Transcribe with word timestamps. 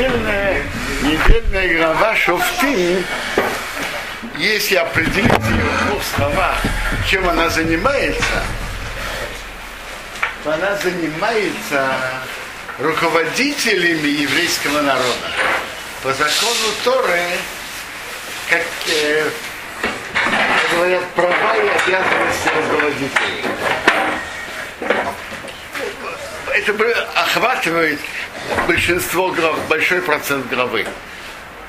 недельная, 0.00 0.62
недельная 1.02 1.76
глава 1.76 2.16
Шофтим, 2.16 3.04
если 4.38 4.76
определить 4.76 5.30
ее 5.30 5.98
в 5.98 6.16
слова, 6.16 6.54
чем 7.06 7.28
она 7.28 7.50
занимается, 7.50 8.42
то 10.42 10.54
она 10.54 10.74
занимается 10.76 11.96
руководителями 12.78 14.08
еврейского 14.08 14.80
народа. 14.80 15.30
По 16.02 16.14
закону 16.14 16.72
Торы, 16.82 17.22
как 18.48 18.64
э, 18.88 19.28
говорят, 20.72 21.04
права 21.14 21.56
и 21.56 21.68
обязанности 21.68 22.48
руководителей. 22.56 23.44
Это 26.66 27.08
охватывает 27.14 27.98
большинство 28.66 29.30
глав, 29.30 29.66
большой 29.68 30.02
процент 30.02 30.46
главы. 30.50 30.86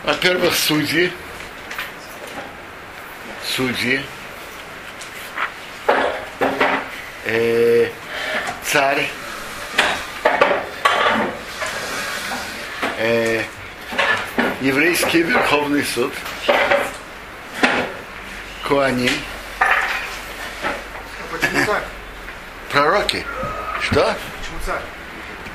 Во-первых, 0.03 0.53
судьи, 0.53 1.13
судьи, 3.55 4.01
э, 7.23 7.89
царь, 8.65 9.09
э, 12.97 13.43
еврейский 14.59 15.21
верховный 15.21 15.85
суд, 15.85 16.13
Куаним, 18.67 19.13
пророки. 22.69 23.25
Что? 23.81 24.17
Царь? 24.65 24.81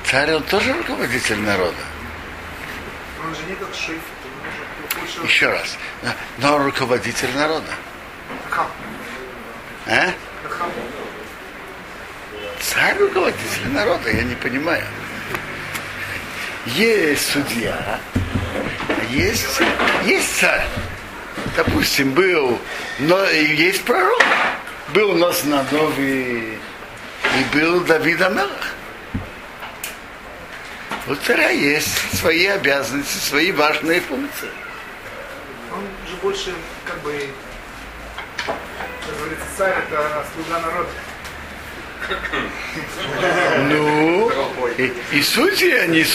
Царь, 0.05 0.33
он 0.33 0.43
тоже 0.43 0.73
руководитель 0.73 1.39
народа. 1.39 1.83
Он 3.25 3.33
же 3.33 3.41
не 3.47 3.55
как 3.55 3.73
шейф. 3.73 4.01
он 5.01 5.07
же 5.07 5.27
Еще 5.27 5.49
раз. 5.49 5.77
Но, 6.37 6.55
он 6.55 6.65
руководитель 6.65 7.33
народа. 7.35 7.71
Хам. 8.49 8.67
А? 9.87 10.11
Хам. 10.49 10.71
Царь 12.59 12.97
руководитель 12.97 13.69
народа, 13.71 14.09
я 14.09 14.23
не 14.23 14.35
понимаю. 14.35 14.83
Есть 16.65 17.31
судья, 17.31 17.99
есть, 19.09 19.45
есть 20.05 20.37
царь. 20.37 20.67
Допустим, 21.55 22.11
был, 22.11 22.59
но 22.99 23.23
есть 23.29 23.83
пророк. 23.83 24.21
Был 24.93 25.11
у 25.11 25.15
нас 25.15 25.43
на 25.45 25.63
Нови 25.71 26.59
и 27.37 27.43
был 27.53 27.81
Давид 27.81 28.21
Амелах. 28.21 28.76
У 31.09 31.15
царя 31.15 31.49
есть 31.49 32.17
свои 32.17 32.47
обязанности, 32.47 33.17
свои 33.17 33.53
важные 33.53 34.01
функции. 34.01 34.49
Он 35.71 35.83
же 36.09 36.15
больше, 36.21 36.53
как 36.85 36.99
бы, 37.01 37.29
как 38.45 39.17
говорится, 39.17 39.45
царь 39.57 39.75
это 39.87 40.25
слуга 40.33 40.59
народа. 40.59 40.89
Ну, 43.69 44.31
и, 44.77 44.93
и 45.13 45.21
судьи, 45.21 45.71
они, 45.71 46.05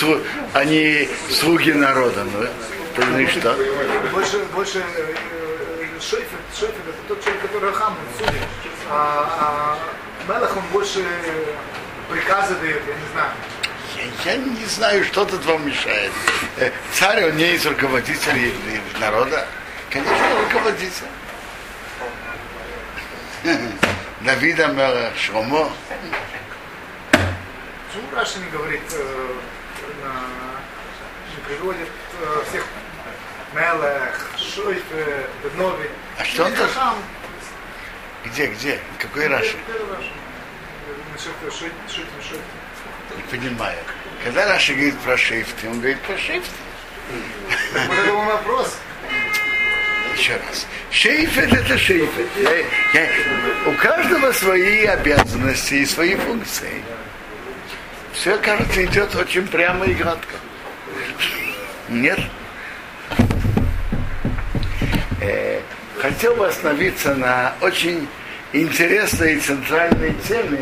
они 0.52 1.08
слуги 1.30 1.72
народа. 1.72 2.24
Ну, 2.24 2.46
то 2.94 3.06
ну 3.06 3.18
и 3.18 3.26
что? 3.26 3.56
Больше, 4.12 4.44
больше 4.54 4.78
э, 4.78 5.14
э, 5.14 6.00
шейф, 6.00 6.28
шейф 6.58 6.70
это 6.70 6.98
тот 7.08 7.22
человек, 7.22 7.42
который 7.42 7.72
хам, 7.72 7.96
судит. 8.18 8.42
А, 8.90 9.78
а 10.28 10.28
Мелах, 10.28 10.54
он 10.54 10.62
больше 10.70 11.02
приказы 12.10 12.54
дает, 12.56 12.82
я 12.86 12.94
не 12.94 13.12
знаю. 13.12 13.30
Я, 14.24 14.36
не 14.36 14.64
знаю, 14.66 15.04
что 15.04 15.24
тут 15.24 15.44
вам 15.44 15.66
мешает. 15.66 16.12
Э, 16.58 16.70
Царь, 16.92 17.24
он 17.24 17.36
не 17.36 17.54
из 17.54 17.64
руководителей 17.66 18.52
народа. 19.00 19.46
Конечно, 19.90 20.40
руководитель. 20.44 21.06
Давида 24.20 24.68
Мелах, 24.68 25.16
Шромо. 25.16 25.70
Почему 27.10 28.08
Раша 28.14 28.38
не 28.38 28.48
говорит, 28.50 28.80
э, 28.92 29.34
на- 30.04 31.46
приводит 31.46 31.88
э, 32.20 32.42
всех 32.48 32.64
Мелех, 33.54 34.30
Шойф, 34.38 34.82
э, 34.92 35.26
Беднови? 35.42 35.90
А 36.18 36.24
что 36.24 36.44
он 36.44 36.52
там? 36.54 36.96
Где, 38.24 38.46
где? 38.46 38.78
Какой 38.98 39.26
Раши? 39.26 39.56
Первый 39.66 39.96
Раша. 39.96 40.08
Насчет 40.08 40.10
Шойф, 40.12 40.90
Шойф, 40.92 41.10
Шойф. 41.10 41.11
Не 43.16 43.22
понимаю. 43.38 43.78
Когда 44.24 44.46
Раши 44.46 44.72
говорит 44.74 44.98
про 45.00 45.16
шейфты, 45.16 45.68
он 45.68 45.78
говорит 45.80 46.00
про 46.00 46.16
шейфты. 46.16 46.50
Вот 47.88 47.98
это 47.98 48.08
был 48.12 48.22
вопрос. 48.22 48.78
Еще 50.16 50.34
раз. 50.36 50.66
Шейфет 50.90 51.52
это 51.52 51.78
шейфет. 51.78 52.26
Я- 52.36 53.00
я- 53.02 53.10
у 53.66 53.72
каждого 53.76 54.32
свои 54.32 54.84
обязанности 54.84 55.74
и 55.74 55.86
свои 55.86 56.14
функции. 56.16 56.82
Все, 58.12 58.36
кажется, 58.38 58.84
идет 58.84 59.14
очень 59.14 59.46
прямо 59.48 59.86
и 59.86 59.94
гладко. 59.94 60.34
Нет? 61.88 62.20
Э, 65.20 65.60
хотел 65.98 66.34
бы 66.36 66.46
остановиться 66.46 67.14
на 67.14 67.54
очень 67.60 68.06
интересной 68.52 69.34
и 69.36 69.40
центральной 69.40 70.12
теме, 70.28 70.60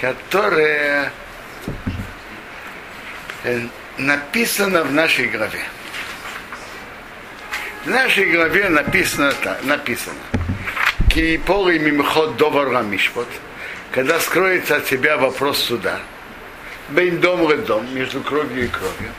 которая 0.00 1.12
э, 3.44 3.60
написана 3.98 4.84
в 4.84 4.92
нашей 4.92 5.26
главе. 5.26 5.62
В 7.84 7.90
нашей 7.90 8.30
главе 8.30 8.68
написано, 8.68 9.32
так, 9.42 9.64
написано 9.64 10.16
Киполи 11.10 11.78
мимхот 11.78 12.36
довар 12.36 12.82
мишпот, 12.84 13.28
когда 13.90 14.20
скроется 14.20 14.76
от 14.76 14.84
тебя 14.84 15.16
вопрос 15.16 15.58
суда, 15.58 15.98
бен 16.90 17.20
дом 17.20 17.48
дом 17.64 17.92
между 17.94 18.20
кровью 18.20 18.66
и 18.66 18.68
кровью, 18.68 19.10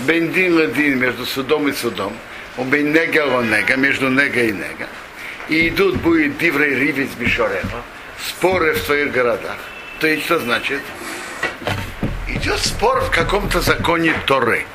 бен 0.00 0.32
дин 0.32 0.58
ледин 0.58 0.98
между 0.98 1.26
судом 1.26 1.68
и 1.68 1.72
судом, 1.72 2.16
у 2.56 2.64
бен 2.64 2.92
нега 2.92 3.42
нега 3.42 3.76
между 3.76 4.08
нега 4.08 4.42
и 4.42 4.52
нега, 4.52 4.88
и 5.48 5.68
идут 5.68 5.96
будет 5.96 6.38
диврей 6.38 6.74
ривец 6.74 7.10
бишореха, 7.18 7.82
споры 8.20 8.74
в 8.74 8.84
твоих 8.84 9.10
городах. 9.10 9.58
То 10.00 10.06
есть 10.06 10.24
что 10.24 10.38
значит? 10.38 10.80
Идет 12.28 12.60
спор 12.60 13.00
в 13.00 13.10
каком-то 13.10 13.60
законе 13.60 14.14
Торы 14.26 14.66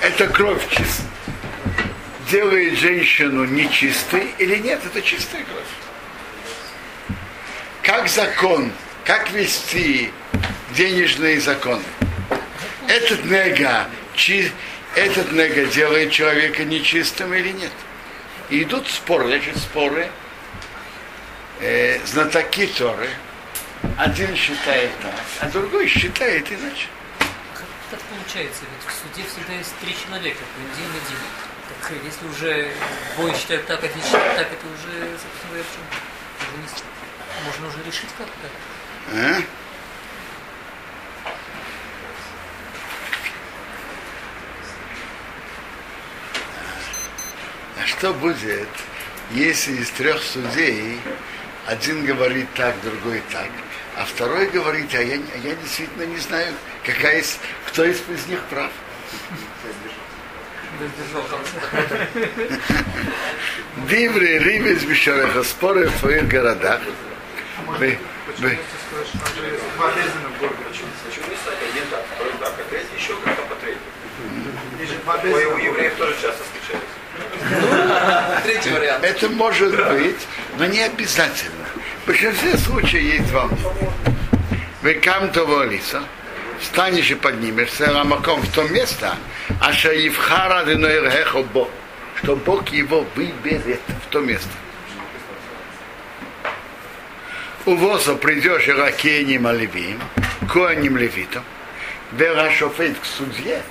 эта 0.00 0.26
кровь 0.28 0.66
чист, 0.70 1.02
делает 2.30 2.78
женщину 2.78 3.44
нечистой 3.44 4.34
или 4.38 4.56
нет, 4.56 4.80
это 4.84 5.02
чистая 5.02 5.44
кровь. 5.44 7.18
Как 7.82 8.08
закон, 8.08 8.72
как 9.04 9.30
вести 9.30 10.12
денежные 10.74 11.40
законы? 11.40 11.82
Этот 12.86 13.24
нега, 13.24 13.86
чи- 14.14 14.50
этот 14.94 15.32
нега 15.32 15.66
делает 15.66 16.10
человека 16.10 16.64
нечистым 16.64 17.34
или 17.34 17.50
нет? 17.52 17.72
И 18.50 18.62
идут 18.62 18.88
споры, 18.88 19.26
значит, 19.26 19.56
споры, 19.56 20.08
э, 21.60 22.04
знатоки 22.04 22.66
Торы. 22.66 23.08
Один 23.96 24.34
считает 24.34 24.90
так, 25.00 25.14
а 25.40 25.46
другой 25.50 25.86
считает 25.86 26.50
иначе. 26.50 26.88
Как 27.90 28.00
получается? 28.00 28.62
Ведь 28.62 28.92
в 28.92 28.96
суде 29.00 29.28
всегда 29.28 29.54
есть 29.54 29.72
три 29.80 29.96
человека, 29.96 30.38
один 30.56 30.90
один. 30.90 31.18
Так 31.68 31.92
если 32.04 32.26
уже 32.26 32.70
двое 33.16 33.34
считают 33.34 33.66
так, 33.66 33.82
один 33.82 34.02
считает 34.02 34.36
так, 34.36 34.46
это 34.52 34.66
уже, 34.66 35.10
собственно 35.12 35.48
говоря? 35.48 35.64
Уже 36.40 36.56
не 36.60 37.46
Можно 37.46 37.68
уже 37.68 37.86
решить 37.86 38.10
как-то. 38.16 38.48
А? 39.12 39.42
А 47.82 47.86
что 47.86 48.12
будет, 48.12 48.68
если 49.30 49.72
из 49.72 49.90
трех 49.90 50.22
судей 50.22 51.00
один 51.68 52.04
говорит 52.06 52.48
так, 52.54 52.74
другой 52.82 53.22
так, 53.30 53.48
а 53.96 54.04
второй 54.06 54.46
говорит, 54.48 54.88
а 54.94 55.02
я, 55.02 55.16
а 55.16 55.38
я 55.46 55.54
действительно 55.54 56.04
не 56.04 56.16
знаю, 56.18 56.54
какая 56.84 57.20
из, 57.20 57.38
кто 57.66 57.84
из, 57.84 58.00
из 58.08 58.26
них 58.26 58.40
прав. 58.48 58.70
Диври, 63.88 64.38
рибис, 64.38 64.84
бишареха, 64.84 65.42
споры 65.42 65.88
в 65.88 66.00
твоих 66.00 66.26
городах. 66.28 66.80
Вы- 67.66 67.98
Почему 68.26 68.48
вы-? 68.48 68.58
Почему 71.06 71.26
не 71.28 71.36
стать 71.36 71.58
один 71.70 71.84
так, 71.90 72.04
второй 72.14 72.32
так, 72.40 72.54
а 72.58 72.70
третий 72.70 72.94
еще 72.96 73.14
как-то 73.24 73.42
по 73.42 73.54
третьему? 73.56 73.82
У 75.54 75.58
евреев 75.58 75.94
тоже 75.96 76.14
часто 76.22 76.44
встречается. 76.44 76.97
Третий 78.44 78.70
вариант. 78.70 79.04
Это 79.04 79.28
может 79.28 79.74
быть, 79.92 80.26
но 80.58 80.66
не 80.66 80.80
обязательно. 80.80 81.66
В 82.02 82.06
большинстве 82.06 82.56
случаев 82.56 83.02
есть 83.02 83.28
два 83.28 83.46
мнения. 83.46 83.92
Вы 84.82 84.94
кам 84.94 85.30
того 85.30 85.64
лица, 85.64 86.02
встанешь 86.60 87.10
и 87.10 87.14
поднимешься 87.14 87.92
рамаком 87.92 88.40
в 88.40 88.52
то 88.52 88.62
место, 88.64 89.16
а 89.60 89.72
шаивхара 89.72 90.64
Бог, 91.52 91.68
что 92.22 92.36
Бог 92.36 92.68
его 92.68 93.04
выберет 93.14 93.80
в 94.06 94.10
то 94.10 94.20
место. 94.20 94.48
Увоза 97.64 98.14
придешь 98.14 98.68
и 98.68 98.72
ракеним 98.72 99.46
оливим, 99.46 100.00
коаним 100.50 100.96
левитом, 100.96 101.42
верашофет 102.12 102.98
к 102.98 103.04
судье, 103.04 103.62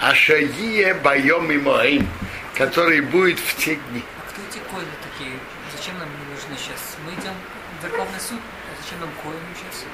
а 0.00 0.14
шаие 0.14 0.94
боем 0.94 1.50
и 1.52 1.58
моим, 1.58 2.08
который 2.54 3.00
будет 3.00 3.38
в 3.38 3.56
те 3.56 3.74
дни. 3.76 4.02
А 4.18 4.30
кто 4.30 4.40
эти 4.42 4.58
коины 4.70 4.90
такие? 5.02 5.32
Зачем 5.76 5.98
нам 5.98 6.08
они 6.08 6.34
нужны 6.34 6.56
сейчас? 6.56 6.96
Мы 7.04 7.12
идем 7.12 7.34
в 7.80 7.84
Верховный 7.84 8.20
суд, 8.20 8.40
а 8.40 8.82
зачем 8.82 9.00
нам 9.00 9.10
коины 9.22 9.38
сейчас? 9.54 9.84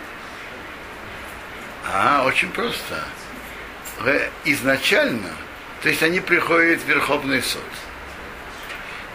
А, 1.92 2.24
очень 2.24 2.50
просто. 2.50 3.04
Изначально, 4.44 5.30
то 5.82 5.88
есть 5.88 6.02
они 6.02 6.20
приходят 6.20 6.80
в 6.80 6.86
Верховный 6.86 7.42
суд. 7.42 7.62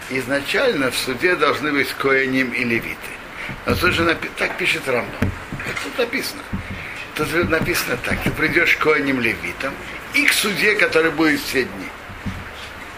Изначально 0.09 0.91
в 0.91 0.97
суде 0.97 1.35
должны 1.35 1.71
быть 1.71 1.91
коэним 1.93 2.51
и 2.51 2.63
левиты. 2.63 2.97
Но 3.65 3.75
тут 3.75 3.93
же 3.93 4.03
напи- 4.03 4.29
так 4.37 4.57
пишет 4.57 4.87
Рамбам. 4.87 5.31
Тут 5.83 5.97
написано. 5.97 6.41
Тут 7.15 7.49
написано 7.49 7.97
так, 7.97 8.21
ты 8.23 8.29
придешь 8.31 8.75
к 8.75 8.79
коэним 8.79 9.21
левитам 9.21 9.73
и 10.13 10.25
к 10.25 10.33
суде, 10.33 10.75
который 10.75 11.11
будет 11.11 11.39
все 11.39 11.63
дни. 11.63 11.87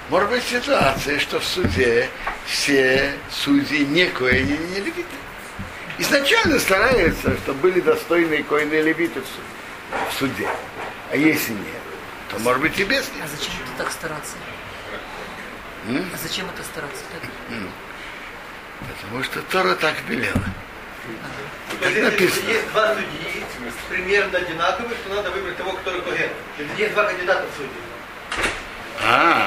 Может 0.10 0.30
быть 0.30 0.44
ситуация, 0.44 1.20
что 1.20 1.40
в 1.40 1.46
суде 1.46 2.10
все 2.46 3.14
судьи 3.30 3.86
не 3.86 4.06
коэни, 4.06 4.58
не 4.74 4.80
левиты. 4.80 5.04
Изначально 5.98 6.60
стараются, 6.60 7.36
чтобы 7.38 7.60
были 7.60 7.82
достойные 7.82 8.44
коины 8.44 8.76
и 8.76 8.82
левиты 8.84 9.22
в 9.22 10.14
суде. 10.18 10.48
А 11.12 11.16
если 11.18 11.52
нет, 11.52 11.82
то 12.30 12.40
может 12.40 12.62
быть 12.62 12.80
и 12.80 12.84
без 12.84 13.12
них. 13.14 13.24
А 13.24 13.28
зачем 13.28 13.54
это 13.64 13.84
так 13.84 13.92
стараться? 13.92 14.36
М? 15.88 16.10
А 16.14 16.18
зачем 16.18 16.46
это 16.50 16.64
стараться? 16.64 17.04
Так? 17.12 17.30
Потому 19.02 19.24
что 19.24 19.42
Тора 19.42 19.76
так 19.76 19.96
велела. 20.08 20.44
То 21.82 21.90
есть, 21.90 22.02
написано. 22.02 22.48
Если 22.48 22.54
есть 22.54 22.72
два 22.72 22.94
судьи, 22.94 23.44
примерно 23.90 24.38
одинаковых, 24.38 24.98
то 25.06 25.16
надо 25.16 25.32
выбрать 25.32 25.58
того, 25.58 25.72
который 25.74 26.02
коген. 26.02 26.30
Если 26.58 26.82
есть 26.82 26.94
два 26.94 27.04
кандидата 27.06 27.46
в 27.46 27.58
судьи. 27.58 27.72
А, 29.04 29.47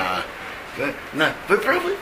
на, 1.12 1.32
вы 1.48 1.58
правы. 1.58 1.96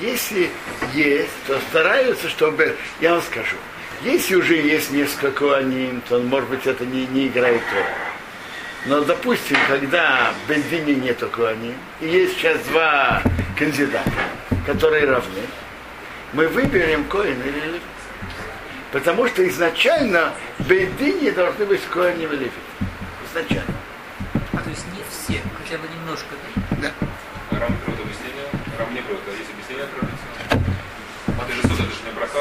Если 0.00 0.50
есть, 0.94 1.32
то 1.46 1.58
стараются, 1.70 2.28
чтобы... 2.28 2.76
Я 3.00 3.14
вам 3.14 3.22
скажу. 3.22 3.56
Если 4.02 4.36
уже 4.36 4.54
есть 4.54 4.92
несколько 4.92 5.32
коаним, 5.32 6.02
то, 6.08 6.20
может 6.20 6.48
быть, 6.48 6.66
это 6.66 6.86
не, 6.86 7.06
не 7.06 7.26
играет 7.26 7.62
роль. 7.74 7.84
Но, 8.86 9.00
допустим, 9.00 9.56
когда 9.66 10.32
в 10.32 10.48
Бензине 10.48 10.94
нету 10.94 11.28
коаним, 11.28 11.74
и 12.00 12.06
есть 12.06 12.34
сейчас 12.34 12.58
два 12.68 13.22
кандидата, 13.58 14.12
которые 14.64 15.04
равны, 15.04 15.42
мы 16.32 16.46
выберем 16.46 17.04
коин 17.04 17.40
или 17.40 17.58
левит. 17.66 17.82
Потому 18.92 19.26
что 19.26 19.46
изначально 19.48 20.32
в 20.58 20.68
Бензине 20.68 21.32
должны 21.32 21.66
быть 21.66 21.82
коаним 21.90 22.32
и 22.32 22.36
левит. 22.36 22.52
Изначально. 23.28 23.74
А, 24.52 24.58
то 24.58 24.70
есть 24.70 24.84
не 24.94 25.02
все, 25.10 25.42
хотя 25.60 25.76
бы 25.78 25.88
немножко, 25.88 26.36
да? 26.70 26.76
Да. 26.82 27.08
От 29.82 29.90
Равица. 30.00 30.64
А 31.40 31.44
ты 31.46 31.52
же 31.52 31.62
суд, 31.62 31.72
это 31.72 31.82
же 31.82 32.02
не 32.06 32.12
брака, 32.12 32.38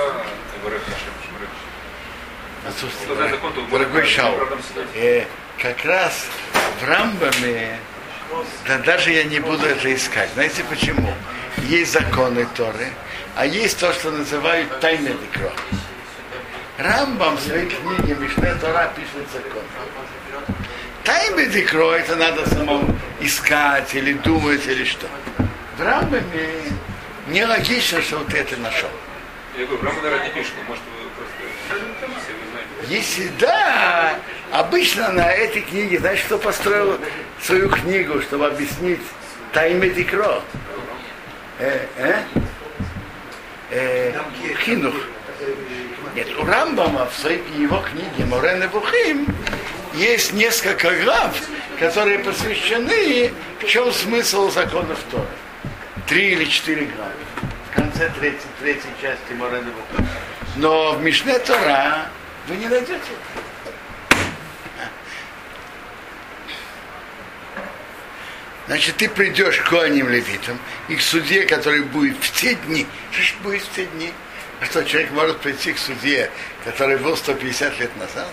Варек 0.64 0.82
Хашем. 0.84 1.14
Что 2.78 3.16
то 3.16 3.62
Дорогой 3.72 4.06
Шау, 4.06 4.36
э, 4.94 5.26
как 5.58 5.86
раз 5.86 6.26
в 6.82 6.88
Рамбаме, 6.88 7.80
да 8.68 8.78
даже 8.80 9.12
я 9.12 9.24
не 9.24 9.40
буду 9.40 9.66
это 9.66 9.94
искать. 9.94 10.30
Знаете 10.34 10.64
почему? 10.70 11.14
Есть 11.70 11.94
законы 11.94 12.46
Торы, 12.56 12.90
а 13.36 13.46
есть 13.46 13.80
то, 13.80 13.94
что 13.94 14.12
называют 14.12 14.80
тайны 14.82 15.10
декро. 15.10 15.52
Рамбам 16.78 17.38
в 17.38 17.40
своей 17.40 17.68
книге 17.68 18.16
Мишне 18.16 18.54
Тора 18.56 18.92
пишет 18.96 19.28
закон. 19.32 19.64
Тайны 21.04 21.46
декро 21.48 21.94
это 21.94 22.16
надо 22.18 22.48
самому 22.50 22.96
искать 23.22 23.96
или 23.96 24.14
думать 24.14 24.68
или 24.68 24.84
что. 24.84 25.08
В 25.78 25.82
Рамбаме 25.82 26.50
Нелогично, 27.28 28.02
что 28.02 28.20
вот 28.20 28.34
это 28.34 28.56
нашел. 28.58 28.90
Я 29.58 29.66
говорю, 29.66 29.84
Рамон 29.84 30.32
пишет, 30.34 30.54
может 30.68 30.84
вы 30.84 31.10
просто. 31.16 32.88
Если 32.88 33.28
да, 33.40 34.16
обычно 34.52 35.12
на 35.12 35.30
этой 35.32 35.62
книге, 35.62 36.00
знаешь, 36.00 36.22
кто 36.22 36.38
построил 36.38 36.98
свою 37.42 37.70
книгу, 37.70 38.22
чтобы 38.22 38.48
объяснить 38.48 39.02
Тайме 39.52 39.90
Дикро? 39.90 40.42
Э, 41.60 41.86
э? 41.98 42.24
Э, 43.72 44.14
хинух. 44.64 44.96
Нет, 46.16 46.28
у 46.40 46.46
Рамбама 46.46 47.10
в 47.10 47.14
своей 47.20 47.44
его 47.58 47.82
книге 47.82 48.26
Морен 48.26 48.64
и 48.64 48.68
Бухим 48.68 49.28
есть 49.94 50.32
несколько 50.34 50.92
глав, 51.04 51.36
которые 51.80 52.20
посвящены 52.20 53.34
в 53.60 53.66
чем 53.66 53.92
смысл 53.92 54.50
законов 54.50 55.00
Тора 55.12 55.28
три 56.08 56.32
или 56.32 56.46
четыре 56.46 56.86
главы. 56.86 57.14
В 57.72 57.76
конце 57.76 58.10
третьей, 58.18 58.50
третьей 58.60 58.92
части 59.02 59.34
Морена 59.34 59.72
Но 60.56 60.94
в 60.94 61.04
Мишне 61.04 61.38
Тора 61.40 62.10
вы 62.48 62.56
не 62.56 62.68
найдете. 62.68 63.02
Значит, 68.68 68.98
ты 68.98 69.08
придешь 69.08 69.60
к 69.60 69.70
коаним 69.70 70.10
левитам 70.10 70.60
и 70.90 70.96
к 70.96 71.02
судье 71.02 71.46
который 71.46 71.84
будет 71.84 72.18
в 72.18 72.32
те 72.34 72.56
дни. 72.56 72.86
Что 73.12 73.22
ж 73.22 73.36
будет 73.44 73.62
в 73.62 73.74
те 73.74 73.86
дни? 73.86 74.12
А 74.60 74.66
что, 74.66 74.84
человек 74.84 75.12
может 75.12 75.40
прийти 75.40 75.74
к 75.74 75.78
судье 75.78 76.32
который 76.66 76.98
был 76.98 77.16
150 77.16 77.80
лет 77.80 77.96
назад? 77.98 78.32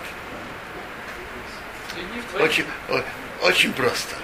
Очень, 2.40 2.64
очень 3.42 3.72
просто. 3.72 4.16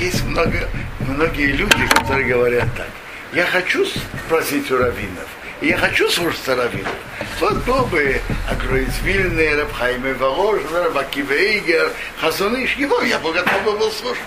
Есть 0.00 0.24
много, 0.24 0.68
многие 1.00 1.52
люди, 1.52 1.86
которые 1.88 2.26
говорят 2.26 2.68
так. 2.76 2.88
Я 3.32 3.44
хочу 3.46 3.84
спросить 4.26 4.70
у 4.70 4.78
раввинов, 4.78 5.26
я 5.60 5.76
хочу 5.76 6.08
слушать 6.08 6.46
раввинов. 6.48 6.92
Вот 7.40 7.54
был 7.64 7.84
бы 7.86 8.20
Агроиц 8.50 8.92
Вильный, 9.02 9.56
Рабхайме 9.56 10.14
Воложный, 10.14 10.84
Рабакива 10.84 11.32
Эйгер, 11.32 11.90
Хазуныш, 12.20 12.74
его 12.76 13.00
я 13.02 13.18
бы 13.18 13.32
готов 13.32 13.62
бы 13.64 13.72
был 13.72 13.90
слушать. 13.90 14.22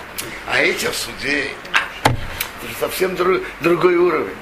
А 0.46 0.60
эти 0.60 0.86
в 0.86 0.94
суде, 0.94 1.48
это 2.04 2.78
совсем 2.80 3.12
дру- 3.12 3.44
другой 3.60 3.96
уровень. 3.96 4.34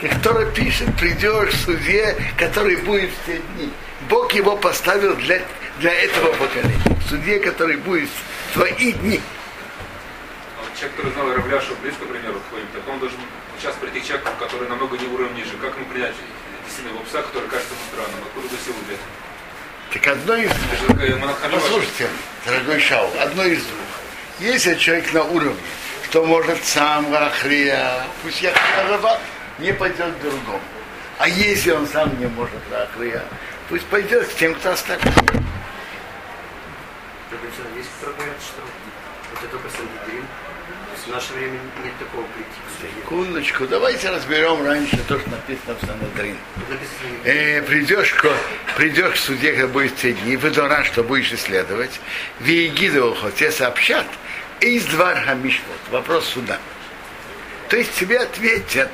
Который 0.00 0.50
пишет, 0.52 0.88
придешь 0.98 1.50
к 1.54 1.64
суде, 1.64 2.16
который 2.38 2.76
будет 2.76 3.10
в 3.10 3.26
те 3.26 3.38
дни. 3.56 3.70
Бог 4.08 4.32
его 4.32 4.56
поставил 4.56 5.14
для, 5.16 5.40
для 5.78 5.92
этого 5.94 6.32
поколения. 6.32 6.98
В 7.06 7.08
суде, 7.08 7.38
который 7.38 7.76
будет 7.76 8.08
в 8.50 8.54
твои 8.54 8.92
дни. 8.92 9.20
Человек, 10.74 10.96
который 10.96 11.12
знал 11.12 11.32
Равляшу 11.32 11.76
близко, 11.82 12.04
к 12.04 12.08
примеру, 12.08 12.40
к 12.40 12.48
твоим, 12.50 12.66
так 12.74 12.88
он 12.88 12.98
должен 12.98 13.18
сейчас 13.60 13.76
прийти 13.76 14.00
к 14.00 14.04
человеку, 14.04 14.30
который 14.40 14.68
намного 14.68 14.98
не 14.98 15.06
уровень 15.06 15.34
ниже. 15.34 15.56
Как 15.62 15.76
ему 15.76 15.86
принять 15.86 16.14
действительно 16.66 16.96
его 16.96 17.04
пса, 17.04 17.22
который 17.22 17.48
кажется 17.48 17.74
ему 17.74 17.84
странным? 17.92 18.24
Откуда 18.26 18.48
бы 18.48 18.56
силу 18.64 18.76
взять? 18.84 18.98
Так 19.92 20.06
одно 20.08 20.34
из 20.34 21.20
монахалева. 21.20 21.60
Послушайте, 21.60 22.08
дорогой 22.44 22.80
Шау, 22.80 23.08
одно 23.20 23.44
из 23.44 23.62
двух. 23.62 23.86
Если 24.40 24.74
человек 24.74 25.12
на 25.12 25.22
уровне, 25.22 25.60
что 26.08 26.24
может 26.24 26.64
сам 26.64 27.12
Рахрия, 27.14 28.04
пусть 28.24 28.42
я 28.42 28.52
Рава, 28.88 29.20
не 29.60 29.72
пойдет 29.72 30.16
к 30.16 30.20
другому. 30.22 30.60
А 31.18 31.28
если 31.28 31.70
он 31.70 31.86
сам 31.86 32.18
не 32.18 32.26
может 32.26 32.60
Рахрия, 32.72 33.22
пусть 33.68 33.86
пойдет 33.86 34.26
к 34.26 34.34
тем, 34.34 34.56
кто 34.56 34.72
остальных. 34.72 35.14
Есть, 37.76 37.90
что 38.00 38.10
это 38.10 39.58
только. 39.58 39.68
В 41.06 41.10
наше 41.10 41.34
время 41.34 41.58
нет 41.84 41.92
такого 41.98 42.24
суде. 42.24 42.90
Секундочку, 43.02 43.66
давайте 43.66 44.08
разберем 44.08 44.64
раньше 44.64 44.96
то, 45.06 45.18
что 45.18 45.30
написано 45.30 45.76
в 45.78 45.86
Санадрин. 45.86 46.36
Э, 47.24 47.60
придешь, 47.60 48.14
к, 48.14 48.26
придешь 48.74 49.12
к 49.12 49.16
суде, 49.16 49.52
когда 49.52 49.68
будет 49.68 49.96
те 49.96 50.12
дни, 50.12 50.36
выдора, 50.36 50.82
что 50.84 51.02
будешь 51.02 51.30
исследовать, 51.30 52.00
Виегидовухо 52.40 53.30
тебе 53.32 53.52
сообщат, 53.52 54.06
из 54.60 54.86
двор 54.86 55.14
Хамишвот, 55.16 55.76
вопрос 55.90 56.26
суда. 56.26 56.58
То 57.68 57.76
есть 57.76 57.92
тебе 57.94 58.20
ответят, 58.20 58.90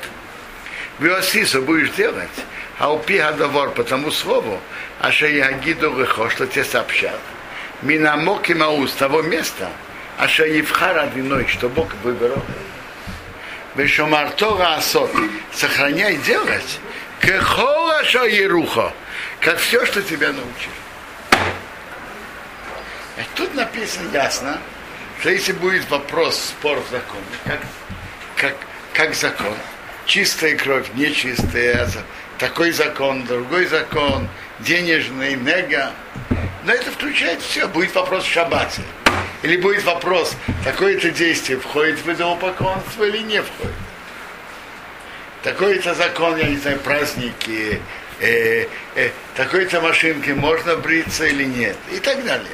Виосису 0.99 1.61
будешь 1.61 1.91
делать, 1.91 2.29
а 2.77 2.93
упи 2.93 3.19
гадовор 3.19 3.71
по 3.71 3.85
тому 3.85 4.11
слову, 4.11 4.59
а 4.99 5.13
что 5.13 5.27
я 5.27 5.53
гиду 5.53 6.05
что 6.29 6.45
тебе 6.45 6.65
сообщат. 6.65 7.19
Минамок 7.81 8.49
и 8.49 8.53
мау 8.53 8.85
с 8.85 8.93
того 8.93 9.21
места, 9.21 9.69
а 10.21 10.27
что 10.27 10.45
Евхара 10.45 11.07
виной, 11.07 11.47
что 11.47 11.67
Бог 11.67 11.91
выбрал. 12.03 12.43
Вешомартора 13.73 14.75
асот, 14.75 15.09
сохраняй 15.51 16.17
делать, 16.17 16.79
кехола 17.19 18.03
еруха, 18.03 18.93
как 19.39 19.57
все, 19.57 19.83
что 19.83 20.03
тебя 20.03 20.27
научили. 20.27 20.75
А 23.17 23.23
тут 23.33 23.55
написано 23.55 24.11
ясно, 24.13 24.59
что 25.21 25.31
если 25.31 25.53
будет 25.53 25.89
вопрос, 25.89 26.39
спор 26.39 26.79
в 26.79 26.91
законе, 26.91 27.25
как, 27.43 27.59
как, 28.35 28.55
как 28.93 29.15
закон, 29.15 29.55
чистая 30.05 30.55
кровь, 30.55 30.87
нечистая, 30.93 31.89
такой 32.37 32.69
закон, 32.69 33.25
другой 33.25 33.65
закон, 33.65 34.29
денежный, 34.59 35.33
нега, 35.33 35.93
но 36.63 36.73
это 36.73 36.91
включает 36.91 37.41
все. 37.41 37.67
Будет 37.67 37.95
вопрос 37.95 38.23
в 38.23 38.31
шаббате. 38.31 38.83
Или 39.43 39.57
будет 39.57 39.83
вопрос, 39.83 40.35
такое-то 40.63 41.09
действие 41.09 41.59
входит 41.59 41.99
в 41.99 42.11
идолопоклонство 42.11 43.03
или 43.03 43.19
не 43.19 43.41
входит. 43.41 43.75
Такой-то 45.43 45.95
закон, 45.95 46.37
я 46.37 46.47
не 46.47 46.57
знаю, 46.57 46.79
праздники, 46.79 47.81
э, 48.19 48.67
э, 48.95 49.09
такой-то 49.35 49.81
машинкой 49.81 50.35
можно 50.35 50.75
бриться 50.75 51.25
или 51.25 51.45
нет, 51.45 51.75
и 51.91 51.97
так 51.97 52.23
далее. 52.23 52.47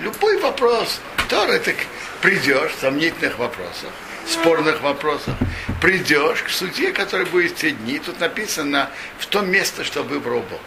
Любой 0.00 0.38
вопрос, 0.40 1.00
Тора, 1.28 1.58
так 1.58 1.76
придешь 2.20 2.72
в 2.72 2.80
сомнительных 2.80 3.38
вопросах, 3.38 3.90
спорных 4.26 4.82
вопросах, 4.82 5.34
придешь 5.80 6.42
к 6.42 6.50
суде, 6.50 6.92
который 6.92 7.24
будет 7.24 7.52
в 7.52 7.54
те 7.56 7.70
дни, 7.70 7.98
тут 7.98 8.20
написано 8.20 8.90
в 9.18 9.26
том 9.26 9.50
место, 9.50 9.84
что 9.84 10.02
выбрал 10.02 10.40
Бог. 10.40 10.60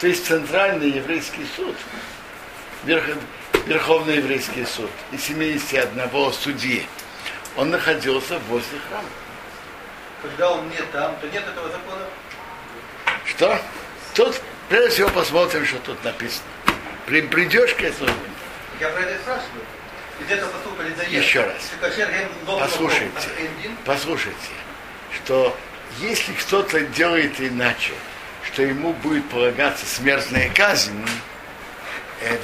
То 0.00 0.06
есть 0.06 0.26
центральный 0.26 0.90
еврейский 0.90 1.46
суд, 1.56 1.74
Верховный 3.68 4.16
еврейский 4.16 4.64
суд 4.64 4.90
из 5.12 5.22
71 5.24 6.32
судьи, 6.32 6.86
он 7.54 7.68
находился 7.68 8.38
возле 8.48 8.78
храма. 8.88 9.08
Когда 10.22 10.52
он 10.52 10.70
не 10.70 10.78
там, 10.90 11.14
то 11.20 11.26
нет 11.26 11.44
этого 11.46 11.68
закона? 11.68 12.06
Что? 13.26 13.60
Тут, 14.14 14.40
прежде 14.70 14.88
всего, 14.88 15.10
посмотрим, 15.10 15.66
что 15.66 15.78
тут 15.80 16.02
написано. 16.02 16.46
При, 17.04 17.20
придешь 17.20 17.74
к 17.74 17.82
этому. 17.82 18.10
Я 18.80 18.88
про 18.88 19.00
это 19.00 19.14
и 19.14 19.18
спрашиваю. 19.18 19.62
Еще 21.10 21.42
раз. 21.42 21.70
Послушайте, 22.46 23.28
послушайте, 23.84 24.38
что 25.14 25.56
если 26.00 26.32
кто-то 26.32 26.80
делает 26.80 27.38
иначе, 27.38 27.92
что 28.44 28.62
ему 28.62 28.94
будет 28.94 29.28
полагаться 29.28 29.84
смертная 29.84 30.50
казнь, 30.54 31.04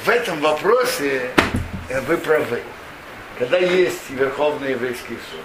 в 0.03 0.09
этом 0.09 0.39
вопросе 0.39 1.31
э, 1.89 2.01
вы 2.01 2.17
правы. 2.17 2.61
Когда 3.37 3.57
есть 3.57 4.09
Верховный 4.09 4.71
еврейский 4.71 5.17
суд, 5.29 5.41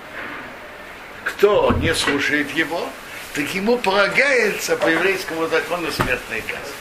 кто 1.25 1.73
не 1.81 1.95
слушает 1.95 2.51
его, 2.53 2.89
так 3.35 3.49
ему 3.55 3.79
полагается 3.79 4.77
по 4.77 4.87
еврейскому 4.87 5.47
закону 5.49 5.91
смертная 5.91 6.41
казнь. 6.43 6.75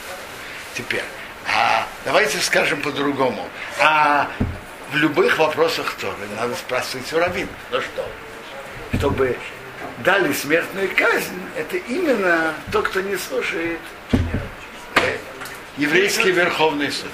Теперь, 0.74 1.04
а 1.46 1.86
давайте 2.04 2.38
скажем 2.38 2.80
по-другому. 2.80 3.48
А 3.80 4.30
в 4.92 4.96
любых 4.96 5.38
вопросах 5.38 5.94
Торы 5.94 6.14
надо 6.36 6.54
спрашивать 6.54 7.12
у 7.12 7.18
раввин. 7.18 7.48
Ну 7.70 7.80
что? 7.80 8.06
Чтобы 8.98 9.36
дали 9.98 10.32
смертную 10.32 10.90
казнь, 10.96 11.40
это 11.56 11.76
именно 11.76 12.54
тот, 12.72 12.88
кто 12.88 13.00
не 13.00 13.16
слушает 13.16 13.78
э, 13.78 13.99
еврейский 15.80 16.30
верховный 16.30 16.92
суд. 16.92 17.10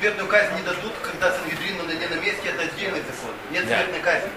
Смертную 0.00 0.28
казнь 0.28 0.54
не 0.56 0.62
дадут, 0.62 0.92
когда 1.00 1.30
Сангидрин 1.30 1.76
не 1.86 2.06
на 2.08 2.20
месте, 2.20 2.40
это 2.48 2.62
отдельный 2.62 3.00
закон. 3.00 3.30
Нет 3.52 3.68
Да. 3.68 3.76
смертной 3.76 4.00
казни. 4.00 4.30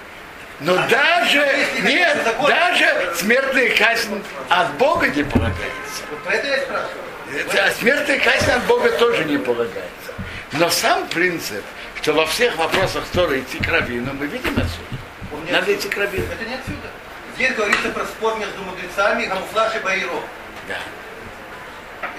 Но 0.60 0.76
даже, 0.88 1.68
нет, 1.82 2.18
даже 2.48 3.14
смертная 3.16 3.76
казнь 3.76 4.24
от 4.50 4.74
Бога 4.76 5.08
не 5.08 5.24
полагается. 5.24 6.04
Вот 6.12 6.20
про 6.24 6.34
это 6.36 6.48
я 6.48 6.58
спрашиваю. 6.62 7.68
А 7.68 7.72
смертная 7.72 8.20
казнь 8.20 8.52
от 8.52 8.64
Бога 8.66 8.92
тоже 8.92 9.26
не 9.26 9.38
полагается. 9.40 10.12
Но 10.52 10.70
сам 10.70 11.08
принцип, 11.08 11.64
что 12.02 12.14
во 12.14 12.28
всех 12.28 12.56
вопросах 12.58 13.04
Торы 13.12 13.40
идти 13.40 13.58
к 13.58 13.68
раввину, 13.68 14.14
мы 14.14 14.28
видим 14.28 14.52
отсюда. 14.52 15.52
Надо 15.52 15.58
отсюда. 15.58 15.74
идти 15.80 15.90
к 15.90 15.98
раввину. 15.98 16.26
Это 16.32 16.46
не 16.46 16.54
отсюда. 16.54 16.88
Здесь 17.36 17.54
говорится 17.56 17.90
про 17.90 18.06
спор 18.06 18.38
между 18.38 18.62
мудрецами, 18.62 19.26
камуфлаж 19.26 19.76
и 19.76 19.80
байро. 19.80 20.22
Да. 20.68 20.78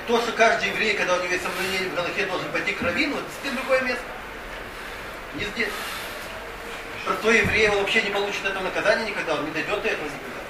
То, 0.07 0.21
что 0.21 0.33
каждый 0.33 0.69
еврей, 0.69 0.95
когда 0.95 1.15
у 1.15 1.23
него 1.23 1.33
есть 1.33 1.43
сомнение 1.43 1.89
в 1.91 1.95
Галахе, 1.95 2.27
должен 2.27 2.49
пойти 2.51 2.73
к 2.73 2.83
раввину, 2.83 3.17
это 3.17 3.25
совсем 3.35 3.57
другое 3.57 3.81
место. 3.83 4.03
Не 5.35 5.45
здесь. 5.45 5.69
Простой 7.05 7.39
еврей, 7.39 7.69
он 7.71 7.79
вообще 7.79 8.03
не 8.03 8.11
получит 8.11 8.45
этого 8.45 8.63
наказания 8.63 9.07
никогда, 9.11 9.35
он 9.35 9.45
не 9.47 9.51
дойдет 9.51 9.83
до 9.83 9.89
этого 9.89 10.05
никогда. 10.05 10.41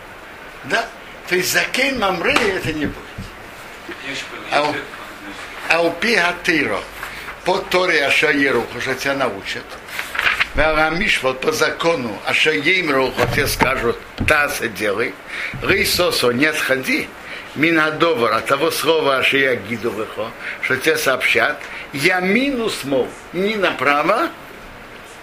Да? 0.65 0.89
То 1.29 1.37
есть 1.37 1.53
закейн 1.53 1.99
мамры 1.99 2.33
это 2.35 2.73
не 2.73 2.87
будет. 2.87 2.97
А 4.51 4.63
у- 4.63 4.75
А 5.69 5.83
у 5.83 5.91
пигатыро 5.91 6.81
по 7.45 7.59
Торе 7.59 8.05
Ашаеруху, 8.07 8.81
что 8.81 8.95
тебя 8.95 9.15
научат. 9.15 9.65
Мишвот 10.55 11.41
по 11.41 11.53
закону 11.53 12.19
Ашаеймруху 12.25 13.21
тебе 13.35 13.47
скажут, 13.47 13.99
таса 14.27 14.69
делай. 14.69 15.15
Рейсосо 15.63 16.31
не 16.31 16.47
отходи. 16.47 17.09
Минадовар 17.57 18.35
от 18.35 18.47
того 18.47 18.71
слова 18.71 19.17
Ашия 19.17 19.57
Гидовыхо, 19.57 20.31
что 20.61 20.77
тебе 20.77 20.97
сообщат, 20.99 21.59
я 21.95 22.21
минус 22.21 22.85
мол, 22.85 23.09
ни 23.33 23.55
направо, 23.55 24.29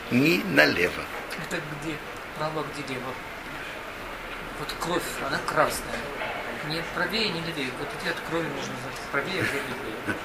ни 0.09 0.41
налево. 0.55 1.03
Это 1.45 1.61
где? 1.61 1.95
Право, 2.39 2.65
где 2.73 2.93
лево? 2.93 3.13
Вот 4.59 4.73
кровь, 4.79 5.03
она 5.27 5.39
красная. 5.45 5.99
Не 6.67 6.81
правее, 6.95 7.29
не 7.29 7.41
левее. 7.41 7.69
Вот 7.77 7.87
от 8.09 8.19
крови 8.29 8.47
нужно 8.47 8.73
знать. 8.81 8.99
Правее, 9.11 9.43
где 9.43 9.59
левее. 9.69 10.17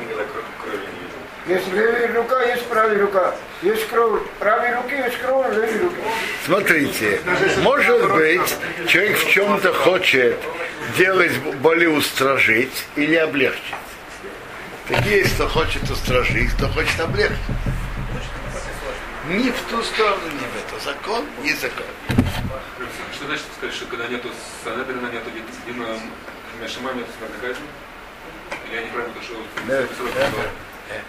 Никогда 0.00 0.24
крови 0.24 0.46
крови 0.60 0.78
не 0.78 0.98
видел. 1.00 1.18
Есть 1.46 1.72
левая 1.72 2.14
рука, 2.14 2.42
есть 2.44 2.66
правая 2.66 2.98
рука. 3.00 3.34
Есть 3.62 3.88
кровь 3.88 4.22
правой 4.38 4.74
руки, 4.76 4.94
есть 4.94 5.18
кровь 5.18 5.52
левой 5.52 5.78
руки. 5.78 5.96
Смотрите, 6.44 7.20
может 7.62 8.12
быть, 8.12 8.56
человек 8.86 9.18
в 9.18 9.28
чем-то 9.28 9.72
хочет 9.72 10.38
делать 10.96 11.36
более 11.60 11.88
устражить 11.88 12.86
или 12.94 13.16
облегчить. 13.16 13.74
Так 14.88 15.04
есть, 15.06 15.34
кто 15.34 15.48
хочет 15.48 15.82
устражить, 15.90 16.52
кто 16.52 16.68
хочет 16.68 17.00
облегчить. 17.00 17.38
Ни 19.28 19.50
в 19.50 19.60
ту 19.70 19.82
сторону, 19.82 20.22
ни 20.26 20.38
в 20.38 20.74
эту. 20.74 20.84
Закон, 20.84 21.24
не 21.42 21.52
закон. 21.54 21.86
Что 23.14 23.26
значит 23.26 23.44
сказать, 23.56 23.74
что 23.74 23.86
когда 23.86 24.06
нету 24.08 24.28
Санедрина, 24.64 25.06
нету 25.12 25.30
Дима 25.66 25.86
Мешамами, 26.60 27.04
казни? 27.40 27.64
Или 28.68 28.76
я 28.76 28.82
неправильно 28.82 29.14
то, 29.14 29.22
что 29.22 29.34
Да, 29.66 29.82
да? 30.14 30.28
Э, 30.90 31.00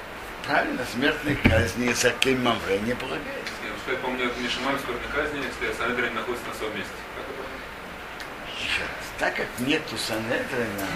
Правильно, 0.48 0.86
смертной 0.92 1.36
казни 1.36 1.94
за 1.94 2.10
кем 2.12 2.44
мамре 2.44 2.80
не 2.80 2.94
полагается. 2.94 3.54
Я 3.64 3.72
сказать, 3.82 4.02
помню, 4.02 4.30
Мишамами 4.42 4.78
смертной 4.78 5.12
казни, 5.16 5.38
если 5.40 5.74
Санедрин 5.78 6.14
находится 6.14 6.48
на 6.50 6.54
своем 6.56 6.76
месте. 6.78 6.92
Как 7.16 7.26
это? 7.32 8.62
Еще 8.62 8.82
раз. 8.82 9.06
Так 9.20 9.36
как 9.36 9.48
нету 9.68 9.98
Санедрина, 9.98 10.88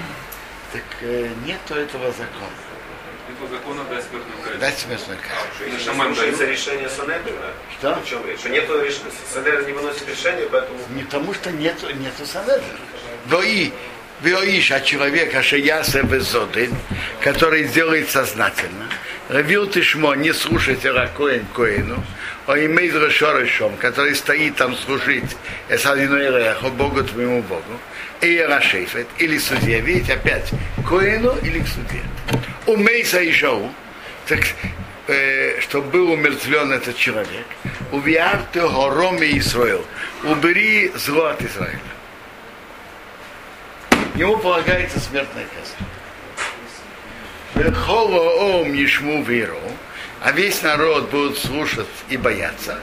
так 0.73 0.83
э, 1.01 1.29
нету 1.45 1.75
этого 1.75 2.11
закона. 2.11 2.57
Нету 3.29 3.47
закона 3.53 3.83
дать 3.85 4.03
смертную 4.03 4.37
казнь. 4.43 4.59
Дать 4.59 4.79
смертную 4.79 5.19
казнь. 5.19 5.73
Мишамами 5.73 6.07
Слушается 6.13 6.39
дают. 6.43 6.57
решение 6.57 6.89
Санедрина. 6.89 7.51
Что? 7.79 7.93
О 7.95 8.03
чем 8.03 8.25
речь? 8.27 8.39
Что 8.39 8.49
нету 8.49 8.81
решения. 8.83 9.11
Санедрин 9.33 9.65
не 9.65 9.73
выносит 9.73 10.09
решение, 10.09 10.47
поэтому 10.51 10.79
Не 10.89 11.03
потому 11.03 11.33
что 11.33 11.51
нету, 11.51 11.89
нету 11.95 12.25
санедрина. 12.25 12.79
Вои, 13.27 13.71
Виоиш, 14.21 14.71
а 14.71 14.81
человек, 14.81 15.33
ашаяса 15.35 16.03
безодын, 16.03 16.75
который 17.21 17.63
сделает 17.65 18.09
сознательно, 18.09 18.89
Равил 19.29 19.67
Тишмо, 19.67 20.15
не 20.15 20.33
слушайте 20.33 20.89
Ракоин 20.89 21.45
Коину, 21.53 22.01
а 22.45 22.57
имеет 22.57 22.95
Рошорышом, 22.95 23.75
который 23.75 24.15
стоит 24.15 24.55
там 24.55 24.73
служить 24.73 25.35
Эсадиной 25.67 26.27
Рехо, 26.27 26.69
Богу 26.69 27.03
твоему 27.03 27.41
Богу, 27.41 27.77
и 28.21 28.39
Рашейфет, 28.39 29.05
или 29.17 29.37
судья, 29.37 29.81
видите, 29.81 30.13
опять, 30.13 30.49
Коину 30.87 31.35
или 31.43 31.59
к 31.59 31.67
судье. 31.67 32.03
Умейса 32.67 33.19
и 33.19 33.33
Шоу, 33.33 33.69
так, 34.27 34.39
э, 35.07 35.59
чтобы 35.59 35.89
был 35.89 36.11
умертвлен 36.13 36.71
этот 36.71 36.95
человек, 36.95 37.45
увиар 37.91 38.39
ты 38.53 38.61
гороме 38.61 39.37
Исраил, 39.37 39.85
убери 40.23 40.89
зло 40.95 41.25
от 41.25 41.41
Израиля. 41.41 41.79
Ему 44.15 44.37
полагается 44.37 45.01
смертная 45.01 45.45
казнь. 45.53 45.86
Холо 47.85 48.59
ом 48.59 48.73
ешму 48.73 49.23
веру, 49.23 49.59
а 50.21 50.31
весь 50.31 50.61
народ 50.61 51.09
будут 51.09 51.37
слушать 51.37 51.87
и 52.09 52.17
бояться. 52.17 52.79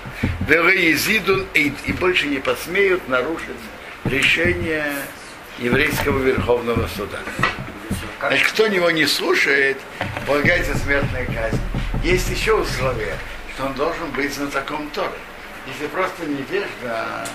Вероизидун 0.48 1.46
и 1.54 1.70
больше 1.92 2.26
не 2.26 2.38
посмеют 2.38 3.08
нарушить 3.08 3.48
решение 4.04 4.92
еврейского 5.58 6.18
верховного 6.18 6.88
суда. 6.88 7.18
Значит, 8.18 8.48
кто 8.48 8.66
него 8.66 8.90
не 8.90 9.06
слушает, 9.06 9.78
полагается 10.26 10.76
смертная 10.78 11.26
казнь. 11.26 11.60
Есть 12.02 12.30
еще 12.30 12.54
условие, 12.54 13.16
что 13.54 13.66
он 13.66 13.74
должен 13.74 14.10
быть 14.10 14.34
знатоком 14.34 14.90
Торы. 14.90 15.12
Если 15.66 15.86
просто 15.86 16.26
невежда 16.26 17.28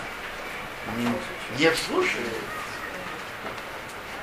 не, 0.97 1.63
не 1.63 1.71
вслушает, 1.71 2.43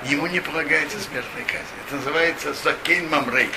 ему 0.06 0.26
не 0.26 0.40
полагается 0.40 0.98
смертная 1.00 1.44
казнь. 1.44 1.64
Это 1.86 1.96
называется 1.96 2.54
Закейн 2.54 3.08
Мамрей. 3.08 3.48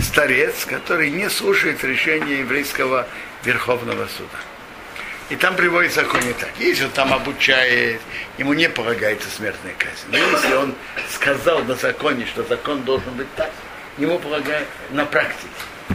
Старец, 0.00 0.64
который 0.64 1.10
не 1.10 1.28
слушает 1.28 1.84
решения 1.84 2.38
еврейского 2.38 3.06
Верховного 3.44 4.06
суда. 4.06 4.38
И 5.30 5.36
там 5.36 5.56
приводит 5.56 5.92
закон 5.92 6.20
не 6.20 6.32
так. 6.32 6.50
Если 6.58 6.84
он 6.84 6.90
там 6.90 7.12
обучает, 7.12 8.00
ему 8.38 8.52
не 8.52 8.68
полагается 8.68 9.28
смертная 9.30 9.74
казнь. 9.78 10.06
Но 10.08 10.18
если 10.18 10.54
он 10.54 10.74
сказал 11.10 11.64
на 11.64 11.74
законе, 11.74 12.26
что 12.26 12.44
закон 12.44 12.82
должен 12.82 13.14
быть 13.14 13.32
так, 13.34 13.50
ему 13.98 14.18
полагается 14.18 14.68
на 14.90 15.06
практике. 15.06 15.48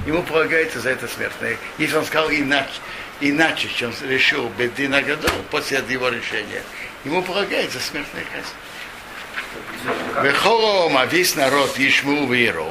Ему 0.06 0.24
полагается 0.24 0.80
за 0.80 0.92
это 0.92 1.08
смертная. 1.08 1.58
Если 1.78 1.96
он 1.96 2.06
сказал 2.06 2.32
иначе, 2.32 2.74
иначе, 3.22 3.70
чем 3.76 3.92
решил 4.04 4.50
Бедина 4.58 5.02
Гадол 5.02 5.32
после 5.52 5.84
его 5.88 6.10
решения, 6.10 6.64
ему 7.04 7.22
полагается 7.22 7.80
смертная 7.80 8.24
казнь. 8.34 8.54
Вехолом, 10.24 10.98
а 10.98 11.06
весь 11.06 11.36
народ 11.36 11.78
Ишму 11.78 12.32
Виру 12.32 12.68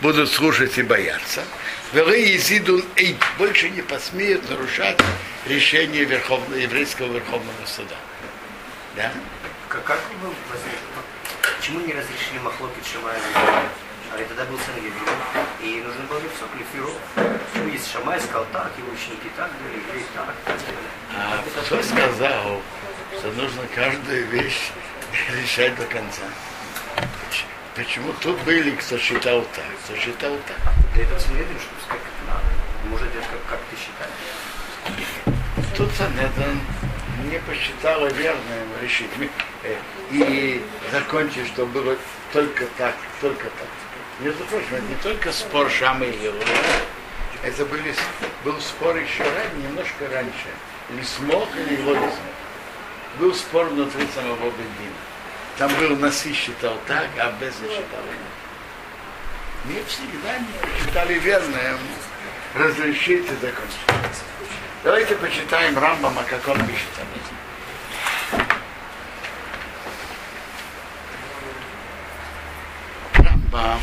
будут 0.00 0.30
слушать 0.30 0.78
и 0.78 0.82
бояться. 0.82 1.42
Велы 1.92 2.18
Езидун 2.18 2.84
Эй 2.96 3.16
больше 3.38 3.70
не 3.70 3.82
посмеют 3.82 4.48
нарушать 4.48 4.98
решение 5.46 6.04
Верховного, 6.04 6.54
еврейского 6.54 7.12
Верховного 7.12 7.66
суда. 7.66 7.96
Да? 8.96 9.12
Как, 9.68 9.84
как 9.84 10.00
вы? 10.22 10.30
Почему 11.58 11.80
не 11.80 11.92
разрешили 11.92 12.38
Махлокит 12.42 12.84
Шамая? 12.92 13.18
А 14.12 14.16
ведь 14.16 14.28
тогда 14.28 14.44
был 14.44 14.58
Сангедрин, 14.58 14.92
и 15.60 15.82
нужно 15.82 16.04
было 16.04 16.20
все 16.20 16.46
клифиру. 16.54 16.92
Ну, 17.56 17.68
если 17.68 17.92
Шамай 17.92 18.20
сказал 18.20 18.46
так, 18.52 18.70
его 18.78 18.92
ученики 18.92 19.28
так 19.36 19.50
были, 19.62 19.80
евреи 19.82 20.04
так, 20.14 20.34
так. 20.44 20.56
А 21.16 21.42
кто 21.64 21.82
сказал, 21.82 22.62
что 23.18 23.32
нужно 23.32 23.62
каждую 23.74 24.26
вещь 24.28 24.70
решать 25.42 25.74
до 25.76 25.86
конца? 25.86 26.22
Почему 27.74 28.12
тут 28.20 28.38
были, 28.42 28.70
кто 28.76 28.98
считал 28.98 29.42
так, 29.54 29.64
кто 29.84 29.96
считал 29.96 30.36
так? 30.46 30.74
Для 30.94 31.04
этого 31.04 31.18
Сангедрин, 31.18 31.58
чтобы 31.58 31.80
сказать, 31.84 32.02
как 32.02 32.28
надо. 32.28 32.46
Может, 32.88 33.08
это 33.08 33.26
как, 33.26 33.44
как 33.50 33.60
ты 33.70 33.76
считаешь? 33.76 35.14
Тут 35.76 35.90
Санедрин 35.98 36.60
не 37.30 37.38
посчитала 37.40 38.06
верным 38.08 38.68
решить. 38.80 39.10
э, 39.64 39.76
И 40.12 40.64
закончить, 40.92 41.48
что 41.48 41.66
было 41.66 41.96
только 42.32 42.66
так, 42.78 42.94
только 43.20 43.44
так. 43.44 43.68
Между 44.20 44.44
прочим, 44.44 44.74
это 44.74 44.82
не 44.82 44.94
только 44.96 45.32
спор 45.32 45.68
Шамы 45.70 46.06
и 46.06 46.32
это 47.44 47.66
были, 47.66 47.94
был 48.42 48.58
спор 48.58 48.96
еще 48.96 49.22
раньше, 49.22 49.56
немножко 49.62 50.08
раньше. 50.10 50.48
Или 50.90 51.02
смог, 51.02 51.46
или 51.56 51.74
его 51.80 51.90
не 51.90 51.98
смог. 51.98 52.34
Был 53.18 53.34
спор 53.34 53.66
внутри 53.66 54.06
самого 54.14 54.50
Бендина. 54.50 54.96
Там 55.58 55.72
был 55.76 55.96
Наси 55.96 56.32
считал 56.32 56.76
так, 56.86 57.08
а 57.18 57.32
Без 57.40 57.54
считал 57.54 58.02
иначе. 58.02 58.34
Не 59.66 59.82
всегда 59.84 60.38
не 60.38 60.78
считали 60.78 61.14
верным 61.14 61.78
разрешить 62.54 63.24
и 63.24 63.34
закончить. 63.34 64.22
Давайте 64.82 65.14
почитаем 65.16 65.78
Рамбама, 65.78 66.22
как 66.24 66.46
он 66.48 66.58
пишет 66.66 66.88
об 66.98 67.06
этом. 67.16 67.36
Рамбам 73.24 73.80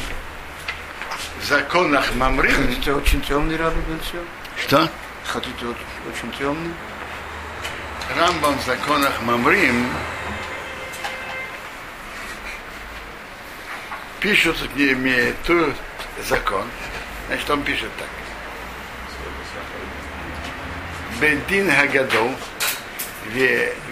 в 1.40 1.46
законах 1.46 2.14
Мамрин. 2.16 2.68
Хотите 2.68 2.94
очень 2.94 3.22
темный 3.22 3.56
раб 3.56 3.74
был 3.74 4.00
все? 4.00 4.24
Что? 4.58 4.90
Хотите 5.26 5.66
очень 5.66 6.32
темный? 6.38 6.74
Рамбам 8.18 8.60
в 8.60 8.66
законах 8.66 9.22
Мамрим 9.22 9.90
пишут 14.22 14.58
не 14.76 14.94
имеет 14.94 15.36
тут 15.46 15.76
закон. 16.30 16.64
Значит, 17.28 17.50
он 17.50 17.64
пишет 17.64 17.90
так. 17.98 18.08
Бендин 21.20 21.70
Хагадол, 21.70 22.32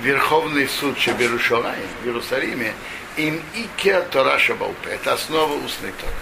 Верховный 0.01 0.67
суд 0.67 0.97
Шабирушалай 0.97 1.77
в 2.01 2.05
Иерусалиме, 2.05 2.73
им 3.17 3.41
Икеа 3.53 4.01
Тора 4.01 4.39
Шабаупе. 4.39 4.91
Это 4.91 5.13
основа 5.13 5.53
устной 5.53 5.91
Торы. 5.91 6.13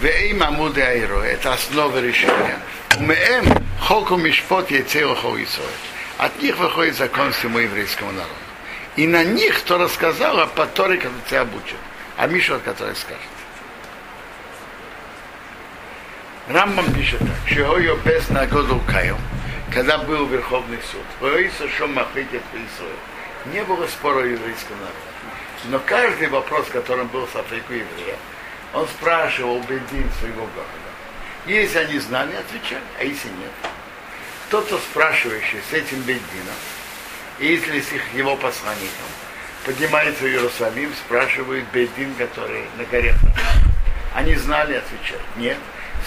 Вейм 0.00 0.42
Амуде 0.42 0.82
Айро, 0.82 1.20
это 1.22 1.52
основа 1.52 2.00
решения. 2.00 2.58
Умеем 2.98 3.44
Холку 3.80 4.16
Мишпот 4.16 4.70
Яцео 4.70 5.14
Хоисой. 5.14 5.64
От 6.16 6.40
них 6.42 6.56
выходит 6.56 6.96
закон 6.96 7.32
всему 7.32 7.58
еврейскому 7.58 8.12
народу. 8.12 8.34
И 8.96 9.06
на 9.06 9.24
них 9.24 9.60
то 9.62 9.78
рассказала 9.78 10.46
по 10.46 10.66
Торе, 10.66 10.96
который 10.96 11.22
тебя 11.28 11.40
обучит. 11.42 11.76
А 12.20 12.26
Миша, 12.26 12.58
который 12.58 12.94
скажет. 12.94 13.22
Рамбам 16.48 16.92
пишет 16.92 17.18
так, 17.18 17.50
что 17.50 17.78
ее 17.78 17.96
без 18.04 18.28
нагоду 18.28 18.78
каю, 18.86 19.16
когда 19.72 19.96
был 19.96 20.26
Верховный 20.26 20.80
суд, 20.92 21.00
Воиса 21.18 21.66
Шомахитет 21.70 22.42
не 23.46 23.64
было 23.64 23.86
спора 23.86 24.26
еврейского 24.26 24.76
народа. 24.76 24.98
Но 25.70 25.78
каждый 25.78 26.28
вопрос, 26.28 26.66
которым 26.66 27.06
был 27.06 27.26
с 27.26 27.36
Африку 27.36 27.72
еврея, 27.72 28.16
он 28.74 28.86
спрашивал 28.88 29.58
Бендин 29.60 30.10
своего 30.18 30.44
города. 30.44 30.90
Если 31.46 31.78
они 31.78 31.98
знали, 32.00 32.34
отвечали, 32.34 32.84
а 32.98 33.04
если 33.04 33.28
нет. 33.28 33.72
Кто-то 34.48 34.76
спрашивающий 34.76 35.60
с 35.70 35.72
этим 35.72 36.02
Бендином, 36.02 36.60
и 37.38 37.46
если 37.46 37.80
с 37.80 37.90
их, 37.94 38.02
его 38.12 38.36
посланником, 38.36 39.08
поднимается 39.64 40.24
в 40.24 40.26
Иерусалим, 40.26 40.92
спрашивает 40.94 41.64
Бедин, 41.72 42.14
который 42.14 42.64
на 42.76 42.84
горе. 42.84 43.14
Они 44.14 44.34
знали, 44.34 44.74
отвечают. 44.74 45.22
Нет. 45.36 45.58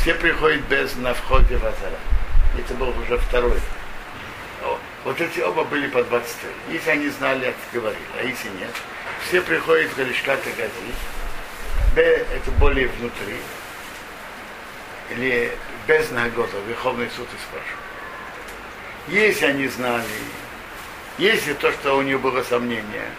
Все 0.01 0.13
приходят 0.15 0.61
без 0.67 0.95
на 0.95 1.13
входе 1.13 1.57
в 1.57 1.65
Азара. 1.65 1.99
Это 2.57 2.73
был 2.73 2.89
уже 2.89 3.17
второй. 3.17 3.59
Вот 5.03 5.19
эти 5.19 5.41
оба 5.41 5.65
были 5.65 5.87
по 5.87 6.01
23. 6.03 6.49
Если 6.73 6.89
они 6.89 7.09
знали, 7.09 7.53
говорили, 7.73 8.01
а 8.17 8.23
если 8.23 8.47
нет, 8.59 8.71
все 9.27 9.41
приходят 9.41 9.91
в 9.91 9.97
Галишкат 9.97 10.39
и 10.47 10.51
Гази. 10.51 10.93
Б 11.95 12.01
это 12.01 12.51
более 12.51 12.87
внутри. 12.87 13.35
Или 15.09 15.51
без 15.87 16.09
нагода, 16.11 16.57
Верховный 16.67 17.09
суд 17.15 17.27
и 17.27 17.37
спрашивает. 17.43 17.79
Если 19.09 19.45
они 19.45 19.67
знали, 19.67 20.05
если 21.17 21.53
то, 21.53 21.71
что 21.73 21.97
у 21.97 22.01
них 22.01 22.21
было 22.21 22.41
сомнение, 22.43 23.09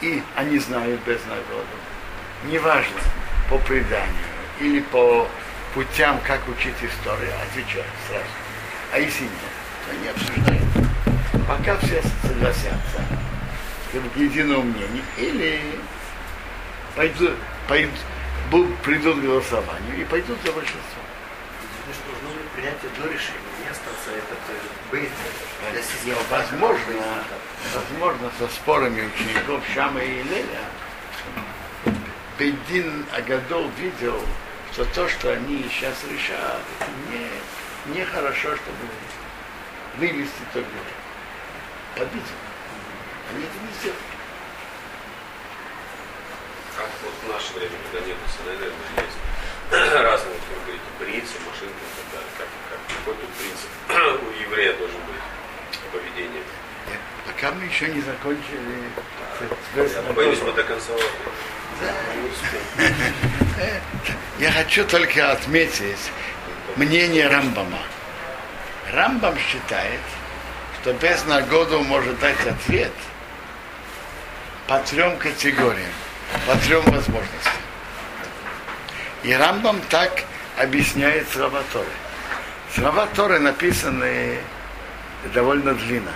и 0.00 0.22
они 0.36 0.58
знают 0.58 1.00
без 1.04 1.20
нагоды, 1.26 1.66
неважно, 2.44 3.00
по 3.48 3.58
преданию 3.58 4.14
или 4.60 4.80
по 4.80 5.28
путям, 5.74 6.20
как 6.26 6.46
учить 6.48 6.74
историю, 6.82 7.32
отвечают 7.42 7.86
сразу. 8.08 8.24
А 8.92 8.98
если 8.98 9.24
нет, 9.24 9.32
то 9.86 9.94
не 9.96 10.08
обсуждают. 10.08 10.68
Пока 11.46 11.76
все 11.78 12.02
согласятся 12.22 13.02
к 13.92 14.16
единому 14.16 14.62
мнению, 14.62 15.02
или 15.16 15.60
пойдут, 16.94 17.34
пойдут, 17.66 17.94
будут, 18.50 18.76
придут 18.78 19.18
к 19.18 19.22
голосованию 19.22 20.00
и 20.00 20.04
пойдут 20.04 20.38
за 20.44 20.52
большинство. 20.52 21.02
Значит, 21.84 22.02
нужно 22.22 22.70
одно 22.70 23.12
решение, 23.12 23.40
не 23.57 23.57
остаться 23.78 24.10
этот 24.10 24.38
э, 24.92 25.82
системы. 25.82 26.18
Возможно, 26.30 27.24
возможно, 27.74 28.30
со 28.38 28.48
спорами 28.48 29.06
учеников 29.06 29.62
Шама 29.74 30.00
и 30.00 30.22
Леля, 30.22 30.64
Бедин 32.38 33.06
Агадол 33.12 33.68
видел, 33.78 34.20
что 34.72 34.84
то, 34.86 35.08
что 35.08 35.32
они 35.32 35.64
сейчас 35.70 36.04
решат, 36.04 36.60
это 36.80 36.90
не, 37.10 37.94
не 37.94 38.04
хорошо, 38.04 38.54
чтобы 38.56 38.78
вывести 39.96 40.42
только 40.52 40.68
побить. 41.96 42.22
Они 43.30 43.44
это 43.44 43.54
не 43.54 43.72
сделали. 43.80 43.98
Как 46.76 46.88
вот 47.02 47.12
в 47.24 47.32
наше 47.32 47.52
время, 47.54 47.74
когда 47.90 48.06
нет 48.06 48.16
СНН, 48.38 49.02
есть 49.02 49.18
разные, 49.92 50.34
вы 50.34 50.60
говорите, 50.64 50.84
принцип, 50.98 51.40
машинка 51.44 51.74
и 51.74 51.92
так 51.98 52.12
далее. 52.12 52.30
Как, 52.38 52.46
как, 52.70 52.87
какой 52.98 53.14
тут 53.14 53.30
принцип 53.34 53.68
у 53.88 54.42
еврея 54.42 54.72
должен 54.74 54.96
быть 54.96 55.22
поведение? 55.92 56.42
Пока 57.26 57.52
мы 57.52 57.64
еще 57.64 57.88
не 57.88 58.00
закончили 58.00 58.90
Я 59.76 60.12
боюсь, 60.12 60.40
мы 60.42 60.52
до 60.52 60.64
конца 60.64 60.92
Я 64.38 64.52
хочу 64.52 64.84
только 64.84 65.32
отметить 65.32 66.12
мнение 66.76 67.28
Рамбама. 67.28 67.78
Рамбам 68.92 69.36
считает, 69.38 70.00
что 70.80 70.92
без 70.94 71.24
нагоду 71.26 71.80
может 71.80 72.18
дать 72.20 72.46
ответ 72.46 72.92
по 74.66 74.78
трем 74.80 75.16
категориям, 75.18 75.92
по 76.46 76.56
трем 76.56 76.82
возможностям. 76.82 77.52
И 79.22 79.32
Рамбам 79.32 79.80
так 79.88 80.24
объясняет 80.56 81.28
слова 81.30 81.62
Торы. 81.72 81.86
Слова 82.74 83.06
Торы 83.14 83.38
написаны 83.38 84.38
довольно 85.34 85.74
длинно. 85.74 86.12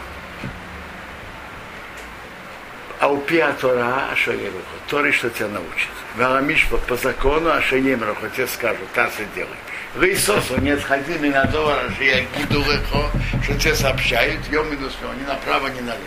А 3.01 3.09
у 3.09 3.17
пиа 3.19 3.53
Тора 3.55 4.11
Ашаевуху, 4.13 4.63
Торы, 4.87 5.11
что 5.11 5.29
тебя 5.31 5.49
научит. 5.49 5.91
Варамишпа 6.17 6.77
по 6.77 6.97
закону 6.97 7.51
Ашаемруху, 7.51 8.29
тебе 8.29 8.47
скажут, 8.47 8.87
так 8.95 9.11
и 9.19 9.25
делай. 9.35 9.57
Рейсосу 9.97 10.61
не 10.61 10.71
отходи 10.71 11.19
меня 11.19 11.45
до 11.47 11.91
что 11.95 12.05
я 12.05 12.21
гиду 12.21 12.61
легко, 12.61 13.11
что 13.43 13.59
тебе 13.59 13.75
сообщают, 13.75 14.47
йом 14.51 14.71
минус 14.71 14.97
ни 15.21 15.27
направо, 15.27 15.67
ни 15.67 15.81
налево. 15.81 15.99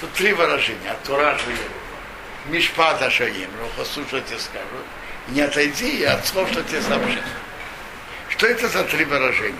Тут 0.00 0.12
три 0.14 0.32
выражения. 0.32 0.90
От 0.90 1.02
Тора 1.04 1.30
Ашаевуху. 1.30 1.62
Мишпат 2.46 3.02
Ашаемруху, 3.02 3.84
слушай, 3.84 4.20
тебе 4.22 4.38
скажут. 4.38 4.86
Не 5.28 5.42
отойди 5.42 6.02
от 6.04 6.26
слов, 6.26 6.50
что 6.50 6.62
тебе 6.64 6.80
сообщат. 6.80 7.22
Что 8.36 8.48
это 8.48 8.68
за 8.68 8.84
три 8.84 9.04
выражения? 9.06 9.56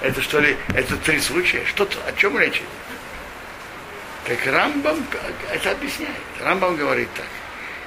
Это 0.00 0.22
что 0.22 0.40
ли, 0.40 0.56
это 0.74 0.96
три 0.96 1.20
случая? 1.20 1.64
Что, 1.66 1.86
о 2.06 2.12
чем 2.12 2.38
речь 2.38 2.56
идет? 2.56 2.68
Так 4.24 4.46
Рамбам 4.46 5.04
это 5.52 5.72
объясняет. 5.72 6.12
Рамбам 6.40 6.76
говорит 6.76 7.08
так. 7.14 7.26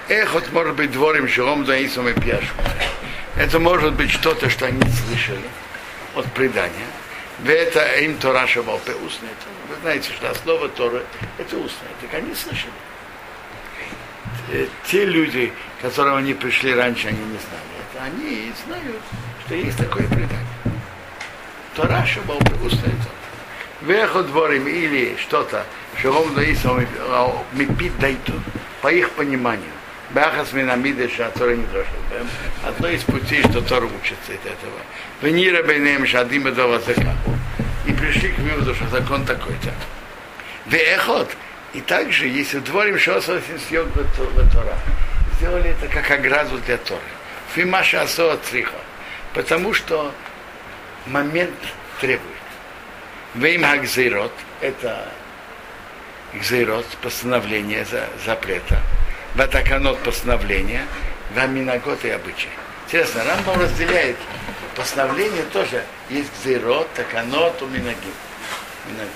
Эх, 0.10 0.34
вот 0.34 0.52
может 0.52 0.76
быть 0.76 0.92
дворим 0.92 1.28
шелом 1.28 1.66
заисом 1.66 2.08
и 2.08 2.14
пьяшем. 2.14 2.56
Это 3.38 3.60
может 3.60 3.94
быть 3.94 4.12
что-то, 4.12 4.50
что 4.50 4.66
они 4.68 4.82
слышали 4.92 5.50
от 6.16 6.26
предания. 6.34 6.88
Это 7.44 7.84
им 8.02 8.18
Тора 8.18 8.46
Шабалпе 8.46 8.94
устная. 8.94 9.32
Вы 9.70 9.76
знаете, 9.82 10.12
что 10.12 10.30
основа 10.30 10.70
Торы 10.70 11.04
это 11.40 11.58
устная. 11.58 11.90
Так 12.02 12.14
они 12.14 12.36
слышали. 12.36 12.74
Э, 14.52 14.68
те 14.86 15.06
люди, 15.06 15.52
которым 15.82 16.16
они 16.16 16.34
пришли 16.34 16.76
раньше, 16.76 17.08
они 17.08 17.18
не 17.18 17.40
знали 17.40 17.72
это. 17.94 18.04
Они 18.04 18.54
знают, 18.66 19.02
что 19.52 19.58
есть 19.58 19.78
такое 19.78 20.08
предание. 20.08 20.40
Тора 21.76 22.06
Шабалпе 22.06 22.54
устная 22.64 22.84
Тора. 22.84 23.82
Вехот 23.82 24.28
дворим 24.28 24.66
или 24.66 25.18
что-то, 25.18 25.66
Широм 26.02 26.34
Даисом 26.36 26.86
Мипит 27.52 28.00
Дайту, 28.00 28.32
по 28.82 28.88
их 28.88 29.10
пониманию. 29.12 29.74
Бахас 30.12 30.54
Минамиды 30.54 31.10
Шатора 31.10 31.58
не 31.58 31.66
Одно 32.66 32.88
из 32.88 33.04
путей, 33.04 33.42
что 33.42 33.62
Тор 33.62 33.84
учится 33.84 34.32
от 34.32 34.46
этого. 34.46 34.80
Венира 35.22 35.64
Бейнем 35.64 36.08
Шадим 36.08 36.44
Бедова 36.44 36.80
Закаху. 36.80 37.36
И 37.86 37.92
пришли 37.92 38.30
к 38.32 38.40
выводу, 38.40 38.74
что 38.74 38.88
закон 38.88 39.26
такой-то. 39.26 39.74
Веехот. 40.68 41.30
И 41.74 41.82
также, 41.82 42.28
если 42.28 42.60
дворим 42.60 42.98
Шосов 42.98 43.42
Синсьон 43.46 43.92
Тора, 44.16 44.78
сделали 45.38 45.72
это 45.72 45.88
как 45.88 46.10
ограду 46.10 46.58
для 46.66 46.78
Торы. 46.78 47.02
Фимаша 47.54 48.04
Асоа 48.04 48.38
Цриха. 48.38 48.81
Потому 49.34 49.74
что 49.74 50.14
момент 51.06 51.56
требует. 52.00 52.28
Вейм 53.34 53.64
Хагзейрот, 53.64 54.34
это 54.60 55.08
Гзейрот, 56.34 56.86
постановление 57.02 57.86
за, 57.86 58.08
запрета, 58.26 58.82
Ватаканот 59.36 60.00
постановление, 60.00 60.86
Ваминагот 61.34 62.04
и 62.04 62.10
обычай. 62.10 62.50
Интересно, 62.86 63.24
Рамбам 63.24 63.62
разделяет 63.62 64.18
постановление 64.76 65.44
тоже. 65.54 65.86
Есть 66.10 66.30
Гзейрот, 66.42 66.92
Таканот, 66.94 67.62
Уминагим. 67.62 68.14
Минагот. 68.88 69.12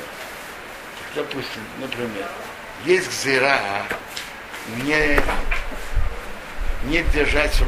Допустим, 1.13 1.61
например, 1.79 2.27
есть 2.85 3.09
Гзейра 3.09 3.59
не, 4.83 5.19
не 6.85 7.03
держать 7.13 7.59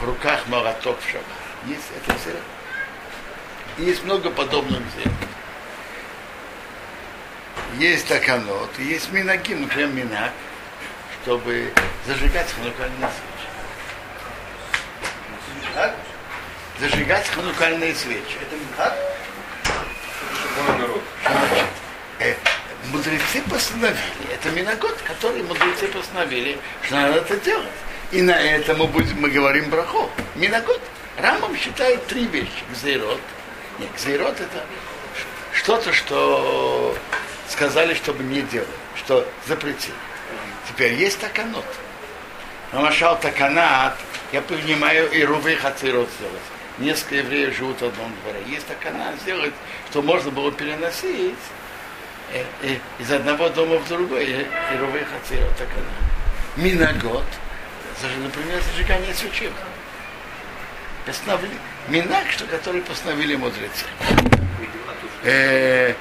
в 0.00 0.04
руках 0.04 0.46
молоток 0.46 0.98
в 1.00 1.10
шаббат. 1.10 1.37
Есть 1.68 1.90
это 1.96 2.14
Гзейра. 2.16 2.40
Есть 3.78 4.04
много 4.04 4.30
подобных 4.30 4.80
Гзейров 4.88 5.28
есть 7.76 8.08
таканот, 8.08 8.70
есть 8.78 9.12
минаки, 9.12 9.54
например, 9.54 9.88
минак, 9.88 10.32
чтобы 11.22 11.72
зажигать 12.06 12.50
ханукальные 12.50 13.10
свечи. 13.10 13.48
Так? 15.74 15.94
Зажигать 16.80 17.28
ханукальные 17.28 17.94
свечи. 17.94 18.38
Это. 18.40 18.56
Значит, 21.30 21.66
э, 22.20 22.34
мудрецы 22.90 23.42
постановили, 23.48 24.32
это 24.32 24.50
минагот, 24.50 24.96
который 25.02 25.42
мудрецы 25.42 25.86
постановили, 25.88 26.58
что 26.82 26.96
надо 26.96 27.18
это 27.18 27.36
делать. 27.38 27.68
И 28.10 28.22
на 28.22 28.40
этом 28.40 28.78
мы, 28.78 28.86
будем, 28.86 29.20
мы 29.20 29.30
говорим 29.30 29.68
брахо. 29.70 30.10
Минагот. 30.34 30.80
Рамам 31.18 31.56
считает 31.56 32.06
три 32.06 32.26
вещи. 32.26 32.62
Гзейрот. 32.72 33.20
Нет, 33.78 33.88
гзейрот 33.96 34.40
это 34.40 34.64
что-то, 35.52 35.92
что 35.92 36.96
сказали, 37.48 37.94
чтобы 37.94 38.22
не 38.22 38.42
делать, 38.42 38.68
что 38.96 39.26
запретили. 39.46 39.94
Теперь 40.68 40.94
есть 40.94 41.18
таканот. 41.18 41.64
Намашал 42.72 43.18
таканат, 43.18 43.98
я 44.32 44.42
понимаю, 44.42 45.10
и 45.10 45.24
рувы 45.24 45.56
хацирот 45.56 46.08
сделать. 46.18 46.42
Несколько 46.78 47.16
евреев 47.16 47.56
живут 47.56 47.80
в 47.80 47.84
одном 47.86 48.12
дворе. 48.22 48.40
Есть 48.46 48.66
таканат 48.66 49.16
сделать, 49.22 49.54
что 49.90 50.02
можно 50.02 50.30
было 50.30 50.52
переносить 50.52 51.34
э, 52.32 52.44
э, 52.62 52.76
из 53.00 53.10
одного 53.10 53.48
дома 53.48 53.78
в 53.78 53.88
другой, 53.88 54.26
и, 54.26 54.40
и 54.42 54.78
рувы 54.78 55.04
хацирот 55.04 55.56
таканат. 55.56 55.86
Минагот, 56.56 57.24
например, 58.22 58.62
зажигание 58.70 59.14
свечей. 59.14 59.50
Постановили. 61.08 61.54
Минак, 61.88 62.30
что 62.30 62.44
который 62.44 62.82
постановили 62.82 63.34
мудрецы. 63.34 63.86
Э, 65.24 65.94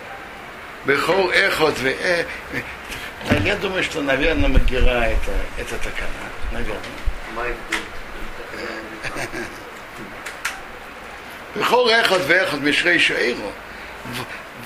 Бехол 0.85 1.31
эхот 1.31 1.75
э. 1.81 2.25
Я 3.45 3.55
думаю, 3.55 3.83
что, 3.83 4.01
наверное, 4.01 4.49
Магира 4.49 5.05
это, 5.05 5.31
это 5.57 5.77
такана. 5.77 6.11
Наверное. 6.51 7.55
Бехол 11.55 11.87
эхот 11.87 12.23
в 12.23 12.31
эхот 12.31 12.59
мишрей 12.59 12.99
шаиру. 12.99 13.53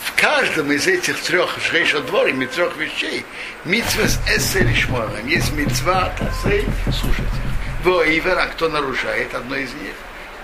В 0.04 0.19
каждом 0.19 0.71
из 0.71 0.88
этих 0.88 1.21
трех 1.21 1.56
шрейша 1.62 1.99
дворим 1.99 2.41
и 2.41 2.47
трех 2.47 2.75
вещей 2.77 3.23
митцва 3.63 4.08
с 4.08 4.19
эссель 4.27 4.75
шморем. 4.75 5.27
Есть 5.27 5.54
митцва 5.54 6.12
тасей, 6.17 6.65
слушайте. 6.86 7.30
Во 7.84 8.04
ивер, 8.04 8.39
а 8.39 8.47
кто 8.47 8.69
нарушает 8.69 9.36
одно 9.36 9.56
из 9.56 9.71
них? 9.75 9.93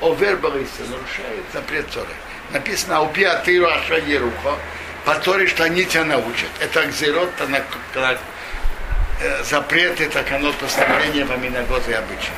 Овер 0.01 0.37
бариса 0.37 0.83
нарушает 0.89 1.43
запрет 1.53 1.89
Торы. 1.89 2.13
Написано, 2.51 3.01
убия 3.01 3.35
тыру 3.39 3.67
аша 3.67 3.97
ерухо, 3.97 4.57
по 5.05 5.15
Торе, 5.15 5.47
что 5.47 5.63
они 5.63 5.85
тебя 5.85 6.05
научат. 6.05 6.49
Это 6.59 6.81
акзирот, 6.81 7.29
э, 9.21 9.43
запрет, 9.43 9.99
это 9.99 10.23
канот 10.23 10.55
постановления 10.55 11.25
по 11.25 11.33
миногот 11.33 11.87
и 11.87 11.93
обычай. 11.93 12.31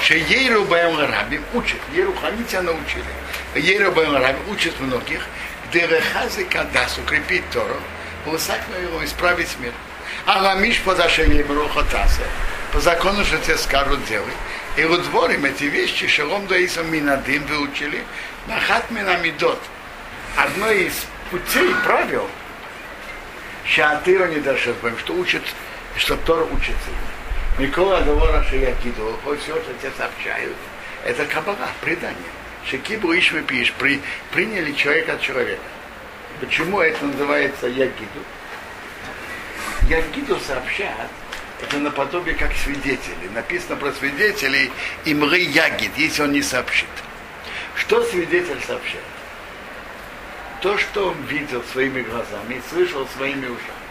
Что 0.00 0.14
Ейру 0.14 0.64
Баем 0.64 0.98
Рабим 0.98 1.42
учат, 1.52 1.80
Ейру 1.92 2.14
они 2.22 2.44
тебя 2.44 2.62
научили. 2.62 3.04
Ейру 3.54 3.92
Баем 3.92 4.16
Рабим 4.16 4.50
учат 4.50 4.78
многих, 4.80 5.26
где 5.68 5.86
Рехазы 5.86 6.44
Кадас 6.44 6.98
укрепить 6.98 7.48
Тору, 7.50 7.76
Лысак 8.24 8.60
его 8.82 9.04
исправить 9.04 9.58
мир. 9.58 9.72
А 10.24 10.42
ламиш 10.42 10.80
по 10.80 10.94
зашению 10.94 11.44
Брухотаса, 11.46 12.22
по 12.72 12.80
закону, 12.80 13.24
что 13.24 13.38
тебе 13.38 13.56
скажут 13.56 14.04
делай. 14.06 14.32
И 14.76 14.84
вот 14.84 15.02
дворим 15.04 15.44
эти 15.44 15.64
вещи, 15.64 16.06
шалом 16.06 16.46
даисом 16.46 16.90
минадим 16.92 17.44
выучили, 17.46 18.02
нахат 18.46 18.90
минамидот. 18.90 19.60
Одно 20.36 20.70
из 20.70 20.92
путей, 21.30 21.74
правил, 21.84 22.28
Шаатыра 23.64 24.28
не 24.28 24.38
дашевбэм, 24.38 24.96
что 24.98 25.14
учит, 25.14 25.42
что 25.96 26.16
Тор 26.18 26.46
учится. 26.52 26.90
Микола 27.58 28.00
Говора 28.02 28.44
Шиякиду, 28.44 29.18
хоть 29.24 29.40
все, 29.40 29.54
что 29.54 29.72
тебе 29.80 29.90
сообщают, 29.96 30.56
это 31.04 31.24
кабала, 31.24 31.68
предание. 31.80 32.16
Шекибу 32.68 33.12
Ишвы 33.12 33.42
пишешь, 33.42 33.72
при, 33.78 34.00
приняли 34.30 34.72
человека 34.72 35.14
от 35.14 35.20
человека. 35.20 35.62
Почему 36.40 36.80
это 36.80 37.04
называется 37.06 37.66
Ягиду? 37.66 38.20
Ягиду 39.88 40.38
сообщат, 40.40 41.08
это 41.62 41.78
наподобие 41.78 42.34
как 42.34 42.52
свидетели. 42.54 43.28
Написано 43.34 43.76
про 43.76 43.92
свидетелей 43.92 44.70
Имры 45.04 45.38
Ягид, 45.38 45.92
если 45.96 46.22
он 46.22 46.32
не 46.32 46.42
сообщит. 46.42 46.88
Что 47.74 48.02
свидетель 48.04 48.60
сообщает? 48.66 49.04
то, 50.66 50.76
что 50.78 51.10
он 51.10 51.22
видел 51.28 51.62
своими 51.72 52.02
глазами 52.02 52.54
и 52.54 52.62
слышал 52.70 53.06
своими 53.16 53.46
ушами. 53.46 53.86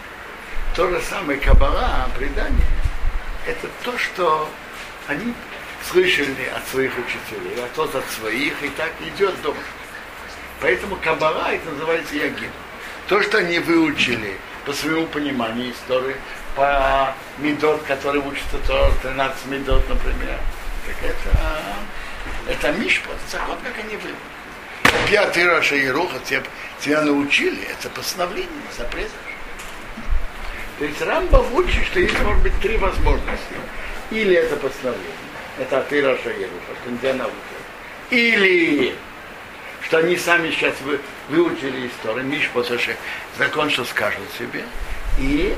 То 0.75 0.89
же 0.89 1.01
самое 1.09 1.39
Кабала, 1.39 2.09
предание, 2.17 2.67
это 3.47 3.69
то, 3.83 3.97
что 3.97 4.49
они 5.07 5.33
слышали 5.89 6.51
от 6.55 6.67
своих 6.67 6.91
учителей, 6.97 7.55
а 7.63 7.69
тот 7.75 7.93
от 7.95 8.03
своих, 8.09 8.61
и 8.63 8.69
так 8.69 8.91
идет 9.07 9.39
дома. 9.41 9.57
Поэтому 10.59 10.97
Кабала 10.97 11.53
это 11.53 11.69
называется 11.69 12.15
Ягид. 12.15 12.49
То, 13.07 13.21
что 13.21 13.37
они 13.37 13.59
выучили 13.59 14.37
по 14.65 14.73
своему 14.73 15.05
пониманию 15.07 15.71
истории, 15.71 16.15
по 16.55 17.13
медот, 17.37 17.81
который 17.83 18.21
учится 18.21 18.57
то 18.67 18.91
13 19.01 19.45
медот, 19.47 19.87
например, 19.89 20.39
так 20.85 20.95
это, 21.03 21.37
это 22.47 22.71
мишпот, 22.79 23.17
закон, 23.29 23.57
как 23.63 23.73
они 23.83 23.95
выучили. 23.95 24.15
Пятый 25.09 25.45
Раша 25.47 25.75
Еруха 25.75 26.19
тебя, 26.19 26.43
тебя 26.79 27.01
научили, 27.01 27.63
это 27.67 27.89
постановление, 27.89 28.49
запрет. 28.77 29.11
То 30.79 30.85
есть 30.85 31.01
Рамбам 31.01 31.53
учит, 31.53 31.85
что 31.85 31.99
есть, 31.99 32.19
может 32.21 32.43
быть, 32.43 32.59
три 32.59 32.77
возможности. 32.77 33.55
Или 34.11 34.35
это 34.35 34.55
постановление, 34.57 35.11
это 35.57 35.79
Атыра 35.79 36.17
Шаеруха, 36.21 36.75
что 36.81 36.91
нельзя 36.91 37.13
научить. 37.13 37.35
Или 38.11 38.95
что 39.81 39.99
они 39.99 40.17
сами 40.17 40.51
сейчас 40.51 40.75
вы, 40.81 40.99
выучили 41.29 41.87
историю, 41.87 42.25
Миш 42.25 42.49
Посаше, 42.49 42.97
закон, 43.37 43.69
что 43.69 43.85
скажут 43.85 44.27
себе. 44.37 44.63
И, 45.17 45.55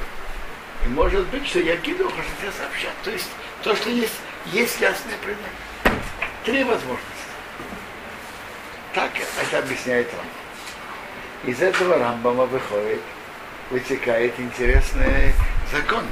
и 0.86 0.90
может 0.90 1.26
быть, 1.28 1.48
что 1.48 1.60
я 1.60 1.78
кидаю, 1.78 2.10
что 2.10 2.22
тебе 2.40 2.52
сообщат. 2.52 2.94
То 3.04 3.12
есть 3.12 3.30
то, 3.64 3.76
что 3.76 3.90
есть, 3.90 4.14
есть 4.48 4.80
ясный 4.80 5.14
предмет. 5.24 6.00
Три 6.46 6.64
возможности. 6.64 7.04
Так 8.94 9.12
это 9.16 9.60
объясняет 9.60 10.08
Рамбам. 10.12 10.32
Из 11.46 11.62
этого 11.62 11.98
Рамбама 11.98 12.46
выходит, 12.46 13.02
вытекает 13.70 14.34
интересный 14.40 15.34
закон, 15.72 16.04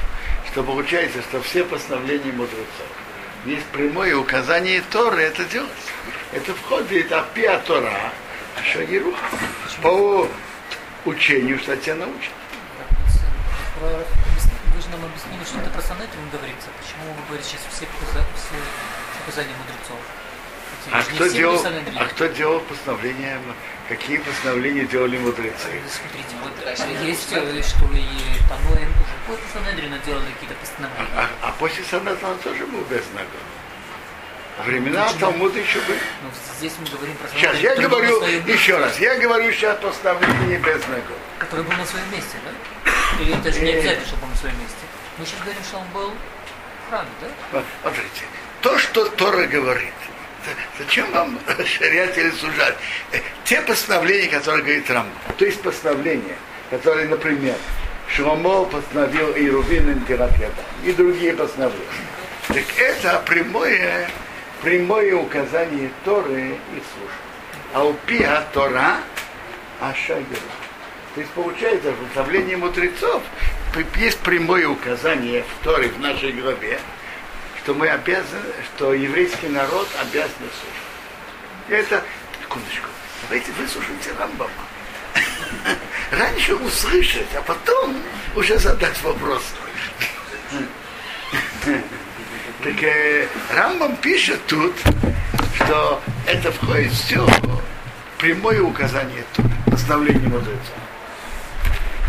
что 0.51 0.63
получается, 0.63 1.21
что 1.21 1.41
все 1.41 1.63
постановления 1.63 2.31
мудрецов 2.31 2.87
есть 3.45 3.65
прямое 3.67 4.15
указание 4.17 4.81
Торы 4.91 5.21
это 5.21 5.45
делать. 5.45 5.69
Это 6.31 6.53
входит 6.55 7.11
от 7.11 7.31
Пиа 7.33 7.59
Тора, 7.59 7.93
а 8.57 8.63
что 8.63 8.81
Еруха. 8.81 9.23
По 9.81 10.27
учению, 11.05 11.59
что 11.59 11.77
тебя 11.77 11.95
научат. 11.95 12.31
Же 14.85 14.91
нам 14.91 15.05
объяснили, 15.05 15.43
что 15.43 15.57
это 15.57 15.69
про 15.71 15.81
Санедрин 15.81 16.29
говорится. 16.29 16.69
Почему 16.77 17.09
вы 17.17 17.25
говорите 17.25 17.49
сейчас 17.49 17.61
все, 17.73 17.87
указания 19.25 19.55
мудрецов? 19.57 19.97
А 20.91 21.01
кто, 21.01 21.27
делал, 21.27 21.65
а 21.97 22.05
кто 22.05 22.27
делал 22.27 22.59
постановления? 22.59 23.39
Какие 23.89 24.17
постановления 24.17 24.85
делали 24.85 25.17
мудрецы? 25.17 25.81
Смотрите, 25.89 26.35
вот 26.43 27.01
есть, 27.03 27.31
э, 27.31 27.63
что 27.63 27.85
и 27.93 28.05
Таноем 28.47 28.91
уже 28.93 29.15
после 29.25 29.45
Санедрина 29.53 29.97
делали 30.05 30.31
какие-то 30.33 30.55
постановления. 30.55 31.09
А, 31.15 31.29
а 31.41 31.51
после 31.57 31.83
Санатрона 31.83 32.37
тоже 32.43 32.65
был 32.67 32.81
без 32.81 33.03
знаков. 33.05 33.41
Времена 34.65 35.11
Талмуда 35.19 35.59
еще 35.59 35.79
были. 35.81 35.99
Но 36.21 36.29
здесь 36.57 36.73
мы 36.79 36.85
говорим 36.95 37.15
про 37.17 37.27
Сейчас, 37.29 37.57
я 37.57 37.75
говорю 37.75 38.23
еще 38.45 38.77
раз, 38.77 38.99
я 38.99 39.17
говорю 39.17 39.51
сейчас 39.51 39.79
постановление 39.79 40.59
без 40.59 40.83
знаков. 40.85 41.17
Который 41.39 41.65
был 41.65 41.73
на 41.73 41.85
своем 41.85 42.11
месте, 42.11 42.37
да? 42.45 42.84
Или 43.21 43.37
это 43.37 43.51
же 43.51 43.59
не 43.61 43.71
Э. 43.71 43.79
обязательно, 43.79 44.05
чтобы 44.07 44.23
он 44.23 44.29
на 44.31 44.35
своем 44.35 44.59
месте? 44.59 44.75
Мы 45.17 45.25
сейчас 45.25 45.39
говорим, 45.41 45.63
что 45.63 45.77
он 45.77 45.87
был 45.93 46.11
в 46.11 46.89
храме, 46.89 47.09
да? 47.21 47.63
Смотрите, 47.81 48.25
то, 48.61 48.77
что 48.77 49.05
Тора 49.05 49.45
говорит, 49.47 49.93
за- 50.45 50.83
зачем 50.83 51.11
вам 51.11 51.39
шариат 51.65 52.17
или 52.17 52.31
сужать? 52.31 52.75
Э, 53.11 53.19
Те 53.45 53.61
постановления, 53.61 54.27
которые 54.27 54.63
говорит 54.63 54.89
Рам, 54.91 55.07
то 55.37 55.45
есть 55.45 55.61
постановления, 55.61 56.35
которые, 56.69 57.07
например, 57.07 57.55
Шломо 58.09 58.65
постановил 58.65 59.31
и 59.33 59.49
Рубин 59.49 59.91
Интиракеда, 59.91 60.63
и 60.83 60.91
другие 60.91 61.33
постановления. 61.33 61.85
Так 62.47 62.63
это 62.77 63.19
прямое, 63.25 64.07
прямое 64.61 65.15
указание 65.15 65.89
Торы 66.03 66.49
и 66.49 66.83
службы. 66.93 67.13
А 67.73 67.83
у 67.83 67.93
Пиа 68.05 68.43
Тора 68.53 68.97
Ашагера. 69.81 70.39
То 71.15 71.21
есть 71.21 71.31
получается, 71.31 71.91
в 71.93 72.05
постановлении 72.07 72.55
мудрецов 72.55 73.23
есть 73.95 74.19
прямое 74.19 74.67
указание 74.67 75.43
в 75.43 75.63
Торе, 75.63 75.87
в 75.87 75.97
нашей 75.97 76.33
главе, 76.33 76.77
что 77.63 77.73
мы 77.73 77.87
обязаны, 77.87 78.43
что 78.65 78.93
еврейский 78.93 79.47
народ 79.47 79.87
обязан 80.01 80.29
слушать. 80.37 81.69
И 81.69 81.71
это, 81.71 82.03
секундочку, 82.41 82.89
давайте 83.23 83.49
выслушайте 83.53 84.11
Рамбама. 84.19 84.51
Раньше 86.11 86.53
услышать, 86.55 87.33
а 87.33 87.41
потом 87.41 87.95
уже 88.35 88.59
задать 88.59 89.01
вопрос. 89.01 89.43
Так 92.63 92.81
э, 92.81 93.27
Рамбам 93.55 93.95
пишет 93.97 94.39
тут, 94.47 94.73
что 95.55 96.01
это 96.25 96.51
входит 96.51 96.91
все 96.93 97.27
прямое 98.17 98.61
указание 98.61 99.23
тут, 99.35 99.45
постановление 99.69 100.29
мудрецов. 100.29 100.73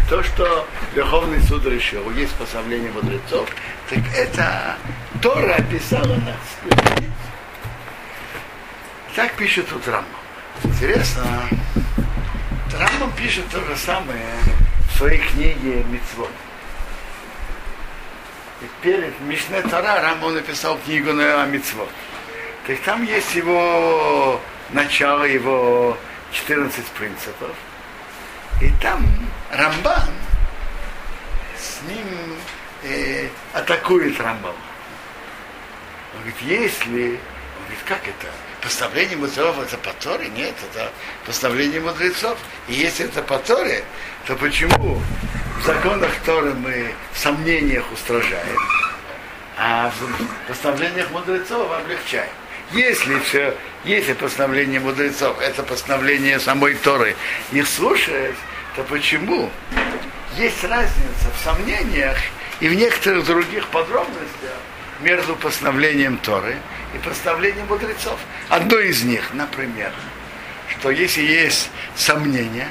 То, 0.09 0.23
что 0.23 0.69
Верховный 0.95 1.41
суд 1.43 1.67
решил, 1.67 2.09
есть 2.13 2.33
постановление 2.37 2.93
мудрецов, 2.93 3.49
так 3.91 3.99
это 4.15 4.77
Тора 5.21 5.57
описала 5.57 6.15
нас. 6.15 7.07
Так 9.17 9.33
пишет 9.33 9.69
тут 9.69 9.87
Рамбам. 9.89 10.07
Интересно, 10.63 11.25
Рамбам 12.73 13.11
пишет 13.17 13.49
то 13.51 13.61
же 13.65 13.77
самое 13.77 14.27
в 14.93 14.99
своей 14.99 15.19
книге 15.19 15.85
Мицвод. 15.91 16.31
И 18.63 18.67
перед 18.83 19.21
Мишне 19.23 19.61
Тора 19.63 20.01
Рамбам 20.03 20.35
написал 20.35 20.79
книгу 20.85 21.13
на 21.15 21.45
Мицвод. 21.47 21.91
Так 22.67 22.79
там 22.81 23.05
есть 23.05 23.35
его 23.35 24.41
начало, 24.71 25.25
его 25.25 25.99
14 26.31 26.85
принципов. 26.87 27.51
И 28.63 28.71
там 28.81 29.05
Рамбан 29.51 30.11
с 31.57 31.81
ним 31.89 32.37
э, 32.83 33.29
атакует 33.53 34.21
Рамбам. 34.21 34.57
Он 36.15 36.21
говорит, 36.21 36.41
если... 36.43 37.03
Он 37.03 37.65
говорит, 37.65 37.85
как 37.87 38.03
это? 38.03 38.27
Постановление 38.61 39.17
мудрецов 39.17 39.59
это 39.61 39.77
по? 39.93 40.29
Нет, 40.29 40.55
это 40.73 40.91
постановление 41.25 41.81
мудрецов. 41.81 42.39
И 42.69 42.75
если 42.75 43.07
это 43.07 43.23
по 43.23 43.39
то 44.27 44.35
почему 44.35 45.01
в 45.61 45.65
законах 45.65 46.11
Торы 46.25 46.53
мы 46.55 46.93
в 47.13 47.19
сомнениях 47.19 47.85
устражаем, 47.93 48.59
а 49.57 49.91
в 49.91 50.49
постановлениях 50.49 51.11
мудрецов 51.13 51.71
облегчаем? 51.71 52.31
Если 52.73 53.21
все, 53.21 53.55
если 53.85 54.15
постановление 54.15 54.81
мудрецов, 54.81 55.41
это 55.41 55.63
постановление 55.63 56.41
самой 56.41 56.75
Торы, 56.75 57.15
их 57.53 57.69
слушаешь, 57.69 58.35
то 58.77 58.85
почему 58.85 59.51
есть 60.37 60.63
разница 60.63 61.31
в 61.35 61.43
сомнениях 61.43 62.19
и 62.61 62.69
в 62.69 62.75
некоторых 62.75 63.25
других 63.25 63.67
подробностях 63.69 64.53
между 65.01 65.35
постановлением 65.35 66.19
Торы 66.19 66.57
и 66.95 66.99
постановлением 66.99 67.67
мудрецов. 67.67 68.19
Одно 68.51 68.79
из 68.79 69.03
них, 69.03 69.33
например, 69.33 69.93
что 70.71 70.91
если 70.91 71.23
есть 71.23 71.71
сомнения, 71.97 72.69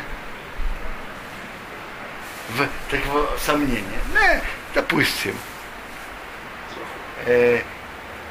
в, 2.49 2.67
так 2.91 3.03
вот, 3.07 3.39
сомнения, 3.43 3.99
ну, 4.13 4.41
допустим, 4.75 5.35
э, 7.25 7.61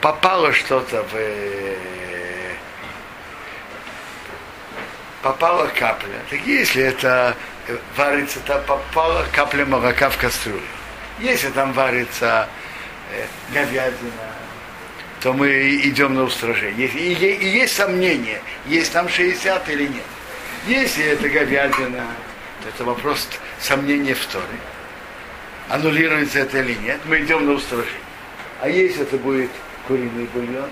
попало 0.01 0.53
что-то 0.53 1.03
в 1.03 1.15
э, 1.15 1.77
попала 5.23 5.67
капля. 5.67 6.21
Так 6.31 6.41
если 6.47 6.83
это 6.83 7.35
варится, 7.97 8.41
там 8.41 8.63
попала 8.65 9.27
капля 9.33 9.65
молока 9.65 10.11
в 10.11 10.19
кастрюлю. 10.19 10.61
Если 11.19 11.49
там 11.51 11.73
варится 11.73 12.49
э, 13.13 13.27
говядина, 13.53 14.35
то 15.21 15.33
мы 15.33 15.77
идем 15.77 16.15
на 16.15 16.25
устражение. 16.25 16.87
И, 16.87 17.15
и, 17.15 17.35
и 17.35 17.49
есть 17.49 17.77
сомнение, 17.77 18.43
есть 18.67 18.93
там 18.93 19.09
60 19.09 19.69
или 19.71 19.87
нет. 19.87 20.05
Если 20.67 21.05
это 21.05 21.29
говядина, 21.29 22.07
то 22.63 22.69
это 22.69 22.85
вопрос 22.85 23.29
сомнения 23.61 24.15
в 24.15 24.27
Торе. 24.27 24.45
Аннулируется 25.69 26.41
это 26.41 26.61
или 26.61 26.75
нет, 26.75 27.01
мы 27.07 27.21
идем 27.21 27.47
на 27.47 27.53
устражение. 27.53 28.01
А 28.61 28.69
если 28.69 29.03
это 29.03 29.17
будет 29.17 29.51
куриный 29.87 30.25
бульон, 30.35 30.71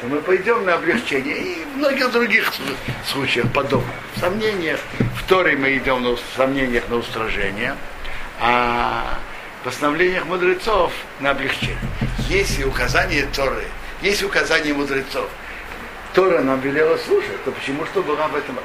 то 0.00 0.06
мы 0.06 0.20
пойдем 0.20 0.64
на 0.64 0.74
облегчение. 0.74 1.36
И 1.36 1.64
в 1.64 1.76
многих 1.76 2.10
других 2.10 2.50
случаях 3.06 3.52
подобных. 3.52 3.94
В 4.14 4.20
сомнениях, 4.20 4.80
в 5.18 5.28
Торе 5.28 5.56
мы 5.56 5.76
идем 5.76 6.02
на, 6.02 6.16
в 6.16 6.20
сомнениях 6.36 6.88
на 6.88 6.96
устражение, 6.96 7.76
а 8.40 9.18
в 9.60 9.64
постановлениях 9.64 10.24
мудрецов 10.24 10.92
на 11.20 11.30
облегчение. 11.30 11.76
Если 12.28 12.64
указание 12.64 13.26
Торы, 13.34 13.64
если 14.00 14.24
указание 14.24 14.72
мудрецов, 14.72 15.28
Тора 16.14 16.40
нам 16.40 16.60
велела 16.60 16.96
слушать, 16.96 17.44
то 17.44 17.52
почему 17.52 17.84
что 17.86 18.02
была 18.02 18.26
в 18.28 18.36
этом? 18.36 18.58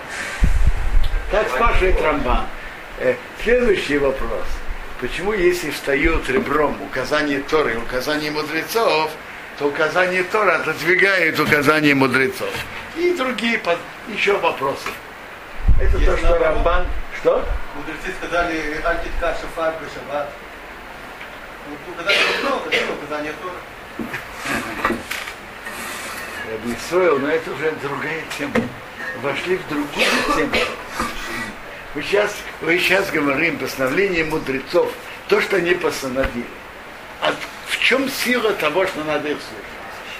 Так 1.32 1.50
спрашивает 1.50 2.02
Рамбан. 2.02 2.45
Э, 3.00 3.15
следующий 3.43 3.98
вопрос. 3.98 4.45
Почему, 5.02 5.34
если 5.34 5.69
встают 5.69 6.30
ребром 6.30 6.82
указание 6.82 7.41
Торы 7.41 7.74
и 7.74 7.78
указание 7.78 8.32
мудрецов, 8.32 9.12
то 9.58 9.68
указание 9.68 10.24
Тора 10.24 10.58
отодвигает 10.58 11.39
указание 11.39 11.96
мудрецов. 11.96 12.50
И 12.98 13.13
другие 13.13 13.58
под... 13.60 13.78
еще 14.10 14.38
вопросы. 14.38 14.89
Это 15.80 15.98
Есть 15.98 16.06
то, 16.06 16.18
что 16.18 16.30
наоборот. 16.30 16.56
Рамбан... 16.56 16.86
Что? 17.18 17.46
Мудрецы 17.76 18.13
сказали 18.20 18.82
антитка 18.84 19.36
шафар 19.39 19.74
шаббат. 19.94 20.30
Ну, 21.68 21.94
указания 21.94 22.20
много, 22.41 22.70
это 22.70 22.94
указания 22.94 23.34
Тора. 23.41 24.08
Я 26.52 26.58
бы 26.58 26.76
строил, 26.86 27.20
но 27.20 27.30
это 27.30 27.52
уже 27.52 27.72
другая 27.82 28.22
тема. 28.38 28.54
Вошли 29.22 29.58
в 29.58 29.68
другую 29.68 30.06
тему. 30.36 30.56
Мы 31.96 32.04
сейчас, 32.04 32.36
мы 32.62 32.78
сейчас 32.78 33.10
говорим 33.10 33.58
постановление 33.58 34.26
мудрецов 34.26 34.91
то, 35.30 35.41
что 35.41 35.56
они 35.56 35.74
постановили. 35.74 36.46
В 37.22 37.55
чем 37.86 38.10
сила 38.10 38.52
того, 38.54 38.88
что 38.88 39.04
надо 39.04 39.30
их 39.30 39.38
слушать? 39.38 39.65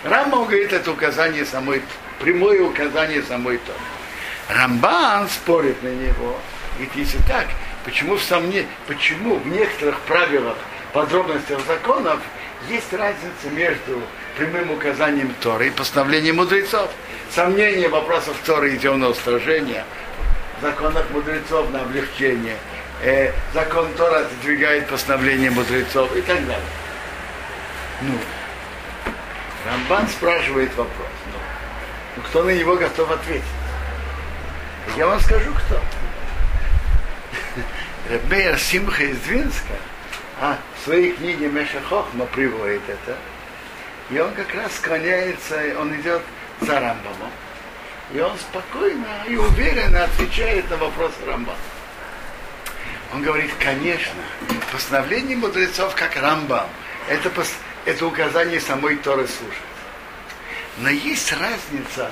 Рамбам 0.04 0.46
говорит, 0.46 0.72
это 0.72 0.92
указание 0.92 1.46
самой, 1.46 1.82
прямое 2.20 2.62
указание 2.62 3.24
самой 3.24 3.58
Торы. 3.58 3.80
Рамбан 4.50 5.28
спорит 5.28 5.82
на 5.82 5.88
него, 5.88 6.40
говорит, 6.76 6.96
если 6.96 7.18
так, 7.28 7.48
почему 7.84 8.18
в 8.18 8.22
сомне, 8.22 8.68
почему 8.88 9.38
в 9.38 9.48
некоторых 9.48 10.00
правилах, 10.02 10.58
подробностях 10.94 11.60
законов 11.66 12.20
есть 12.70 12.94
разница 12.94 13.50
между 13.52 14.00
прямым 14.38 14.70
указанием 14.70 15.34
Торы 15.42 15.68
и 15.68 15.72
постановлением 15.72 16.36
мудрецов. 16.36 16.92
Сомнение 17.34 17.90
вопросов 17.90 18.38
Торы 18.46 18.76
и 18.76 18.78
темного 18.78 19.12
устражения, 19.12 19.86
законах 20.62 21.10
мудрецов 21.10 21.72
на 21.72 21.82
облегчение, 21.82 22.58
э, 23.04 23.32
закон 23.56 23.88
Тора 23.98 24.20
отодвигает 24.20 24.88
постановление 24.88 25.50
мудрецов 25.50 26.16
и 26.16 26.22
так 26.22 26.46
далее. 26.46 26.62
Ну, 28.02 28.20
Рамбан 29.66 30.08
спрашивает 30.10 30.70
вопрос. 30.76 31.08
Ну, 31.32 31.40
ну 32.18 32.24
кто 32.24 32.44
на 32.44 32.52
него 32.52 32.76
готов 32.76 33.10
ответить? 33.10 33.44
Я 34.98 35.08
вам 35.08 35.20
скажу, 35.22 35.52
кто. 35.54 35.82
Ребея 38.10 38.58
Симха 38.58 39.04
из 39.04 39.18
Двинска, 39.20 39.74
а 40.40 40.58
в 40.78 40.84
своей 40.84 41.14
книге 41.14 41.48
Меша 41.48 41.82
Хохма 41.90 42.26
приводит 42.26 42.82
это. 42.88 43.18
И 44.12 44.20
он 44.20 44.34
как 44.34 44.54
раз 44.54 44.76
склоняется, 44.76 45.60
он 45.80 45.96
идет 46.00 46.22
за 46.62 46.74
Рамбамом. 46.74 47.32
И 48.14 48.20
он 48.20 48.38
спокойно 48.38 49.08
и 49.28 49.36
уверенно 49.36 50.04
отвечает 50.04 50.70
на 50.70 50.78
вопрос 50.78 51.14
Рамбама. 51.26 51.58
Он 53.14 53.24
говорит, 53.24 53.52
конечно, 53.60 54.22
постановление 54.72 55.38
мудрецов, 55.38 55.96
как 55.96 56.16
Рамбам, 56.18 56.68
это, 57.08 57.30
это 57.86 58.06
указание 58.06 58.60
самой 58.60 58.98
Торы 58.98 59.28
слушать. 59.28 59.62
Но 60.78 60.90
есть 60.90 61.32
разница 61.32 62.12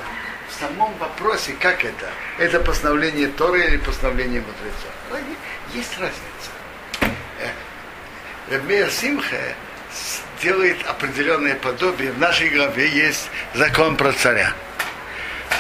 в 0.50 0.60
самом 0.60 0.96
вопросе, 0.98 1.54
как 1.60 1.84
это? 1.84 2.10
Это 2.38 2.60
постановление 2.60 3.28
Торы 3.28 3.66
или 3.66 3.78
постановление 3.78 4.42
мудрецов? 4.42 5.26
Есть 5.74 5.98
разница. 6.00 7.14
Рабмея 8.50 8.90
Симха 8.90 9.56
делает 10.42 10.78
определенное 10.86 11.56
подобие. 11.56 12.12
В 12.12 12.20
нашей 12.20 12.50
главе 12.50 12.88
есть 12.90 13.30
закон 13.54 13.96
про 13.96 14.12
царя. 14.12 14.54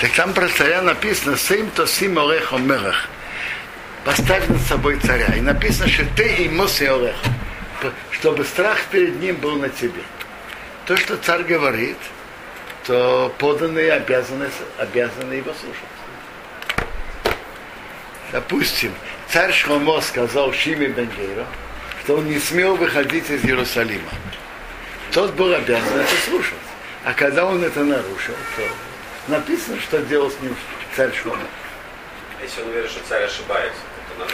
Так 0.01 0.11
там 0.11 0.33
про 0.33 0.47
царя 0.49 0.81
написано 0.81 1.37
«Сим 1.37 1.69
то 1.71 1.85
сим 1.85 2.19
олех 2.19 2.51
омерах». 2.51 3.07
Поставь 4.03 4.47
над 4.49 4.61
собой 4.63 4.99
царя. 4.99 5.33
И 5.35 5.41
написано, 5.41 5.87
что 5.87 6.05
ты 6.17 6.27
и 6.27 6.49
моси 6.49 6.85
олех. 6.85 7.15
Чтобы 8.11 8.45
страх 8.45 8.85
перед 8.91 9.19
ним 9.19 9.35
был 9.37 9.57
на 9.57 9.69
тебе. 9.69 10.01
То, 10.85 10.95
что 10.97 11.17
царь 11.17 11.43
говорит, 11.43 11.97
то 12.85 13.33
поданные 13.39 13.93
обязаны, 13.93 14.49
обязаны 14.77 15.33
его 15.33 15.53
слушать. 15.53 17.37
Допустим, 18.31 18.93
царь 19.29 19.53
Шломо 19.53 20.01
сказал 20.01 20.51
Шиме 20.53 20.87
Бенгейро, 20.87 21.45
что 22.03 22.17
он 22.17 22.27
не 22.27 22.39
смел 22.39 22.75
выходить 22.75 23.29
из 23.29 23.45
Иерусалима. 23.45 24.09
Тот 25.11 25.33
был 25.33 25.53
обязан 25.53 25.99
это 25.99 26.15
слушать. 26.27 26.57
А 27.05 27.13
когда 27.13 27.45
он 27.45 27.63
это 27.63 27.83
нарушил, 27.83 28.35
то 28.55 28.63
написано, 29.31 29.79
что 29.79 30.01
делал 30.01 30.31
с 30.31 30.39
ним 30.41 30.55
царь 30.95 31.13
Шломо. 31.13 31.43
Если 32.41 32.61
он 32.61 32.71
верит, 32.71 32.89
что 32.89 32.99
царь 33.07 33.23
ошибается, 33.23 33.79
то 34.09 34.19
надо 34.19 34.33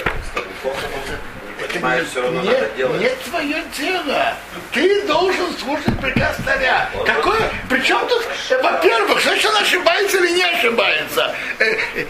понимаешь, 1.68 2.08
все 2.10 2.22
равно 2.22 2.42
не, 2.42 2.50
надо 2.52 2.70
делать. 2.78 3.02
не 3.02 3.10
твое 3.30 3.64
дело. 3.78 4.34
Ты 4.74 5.02
должен 5.04 5.58
слушать 5.58 6.00
приказ 6.00 6.38
царя. 6.46 6.90
Он 6.98 7.06
Какое? 7.06 7.52
Причем 7.70 8.08
тут, 8.08 8.24
во-первых, 8.62 9.22
значит, 9.22 9.46
он 9.46 9.58
ошибается 9.58 10.18
или 10.18 10.32
не 10.32 10.44
ошибается? 10.44 11.36
Э, 11.60 11.66
э, 11.96 12.06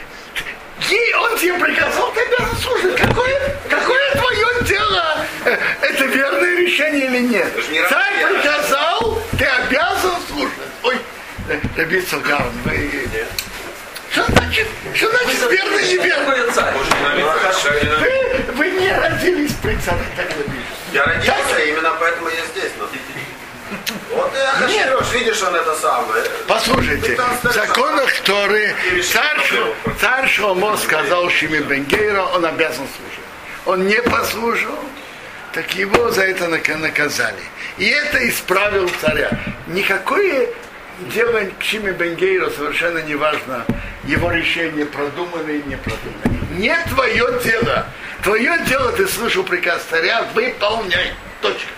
ей- 0.89 1.15
он 1.15 1.37
тебе 1.37 1.53
приказал, 1.55 2.11
ты 2.13 2.21
обязан 2.21 2.57
слушать. 2.57 2.95
Какое, 2.95 3.57
какое 3.69 4.11
твое 4.15 4.63
дело? 4.65 5.17
Э, 5.45 5.57
Это 5.81 6.05
верное 6.05 6.55
решение 6.55 7.05
или 7.07 7.19
нет? 7.19 7.69
Не 7.71 7.83
Царь 7.87 8.25
приказал, 8.27 9.21
ты 9.37 9.45
обязан 9.45 10.15
слушать. 10.27 10.53
Ой, 10.83 10.97
Сагарн, 12.09 12.51
вы... 12.65 13.07
Что 14.11 14.23
значит, 14.31 14.67
что 14.95 15.09
значит 15.11 15.51
верно 15.51 15.77
и 15.77 15.93
неверно? 15.93 16.35
Вы, 17.99 18.53
вы 18.55 18.69
не 18.71 18.91
родились 18.91 19.51
при 19.61 19.75
царе, 19.75 20.03
так 20.15 20.27
написано. 20.29 20.55
Я 20.93 21.05
родился, 21.05 21.59
именно 21.67 21.91
поэтому 21.99 22.29
я 22.29 22.45
здесь. 22.53 22.71
но- 22.79 22.87
Вот 24.15 24.33
и 24.35 24.39
Ахашвирош, 24.39 25.13
видишь, 25.13 25.41
он 25.43 25.55
это 25.55 25.75
самое. 25.75 26.23
Послушайте, 26.47 27.15
в 27.43 27.53
законах 27.53 28.11
Торы 28.21 28.73
царь, 29.11 29.37
царь 30.01 30.27
Шломо 30.27 30.75
сказал 30.77 31.29
Шиме 31.29 31.59
Бенгейра, 31.59 32.23
он 32.23 32.45
обязан 32.45 32.87
слушать. 32.87 33.23
Он 33.65 33.85
не 33.85 34.01
послушал, 34.01 34.73
так 35.53 35.71
его 35.75 36.09
за 36.09 36.23
это 36.23 36.45
нака- 36.47 36.77
наказали. 36.77 37.43
И 37.77 37.85
это 37.87 38.27
исправил 38.27 38.89
царя. 38.99 39.29
Никакое 39.67 40.47
дело 41.13 41.41
к 41.59 41.63
Шиме 41.63 41.91
Бенгейру 41.91 42.49
совершенно 42.49 42.97
не 42.99 43.13
важно, 43.15 43.65
его 44.09 44.31
решение 44.31 44.85
продумано 44.85 45.49
или 45.49 45.61
не 45.67 45.77
продумано. 45.77 46.47
Не 46.57 46.75
твое 46.89 47.39
дело. 47.43 47.85
Твое 48.23 48.59
дело, 48.65 48.91
ты 48.91 49.07
слышал 49.07 49.43
приказ 49.43 49.83
царя, 49.89 50.23
выполняй. 50.33 51.13
Точка. 51.41 51.69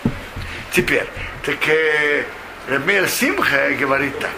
Теперь, 0.71 1.05
так 1.45 1.67
э, 1.67 2.23
Рабмер 2.69 3.07
Симха 3.09 3.71
говорит 3.77 4.17
так, 4.19 4.31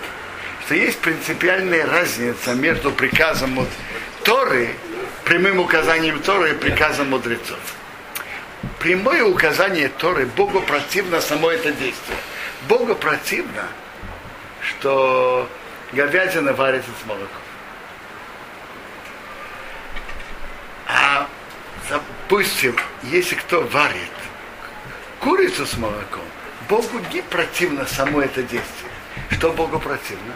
что 0.65 0.75
есть 0.75 0.99
принципиальная 0.99 1.85
разница 1.85 2.55
между 2.55 2.91
приказом 2.91 3.59
от 3.59 3.69
Торы, 4.23 4.69
прямым 5.23 5.59
указанием 5.59 6.19
Торы 6.19 6.51
и 6.51 6.53
приказом 6.55 7.11
мудрецов. 7.11 7.59
Прямое 8.79 9.23
указание 9.23 9.89
Торы 9.89 10.25
Богу 10.25 10.61
противно 10.61 11.21
само 11.21 11.51
это 11.51 11.71
действие. 11.71 12.17
Богу 12.67 12.95
противно, 12.95 13.67
что 14.61 15.47
говядина 15.93 16.53
варится 16.53 16.89
с 17.01 17.07
молоком. 17.07 17.42
А, 20.93 21.27
допустим, 21.89 22.75
если 23.03 23.35
кто 23.35 23.61
варит 23.61 24.11
курицу 25.19 25.65
с 25.65 25.75
молоком, 25.77 26.21
Богу 26.69 26.99
не 27.11 27.21
противно 27.21 27.85
само 27.85 28.21
это 28.21 28.41
действие. 28.43 28.91
Что 29.31 29.51
Богу 29.51 29.79
противно? 29.79 30.33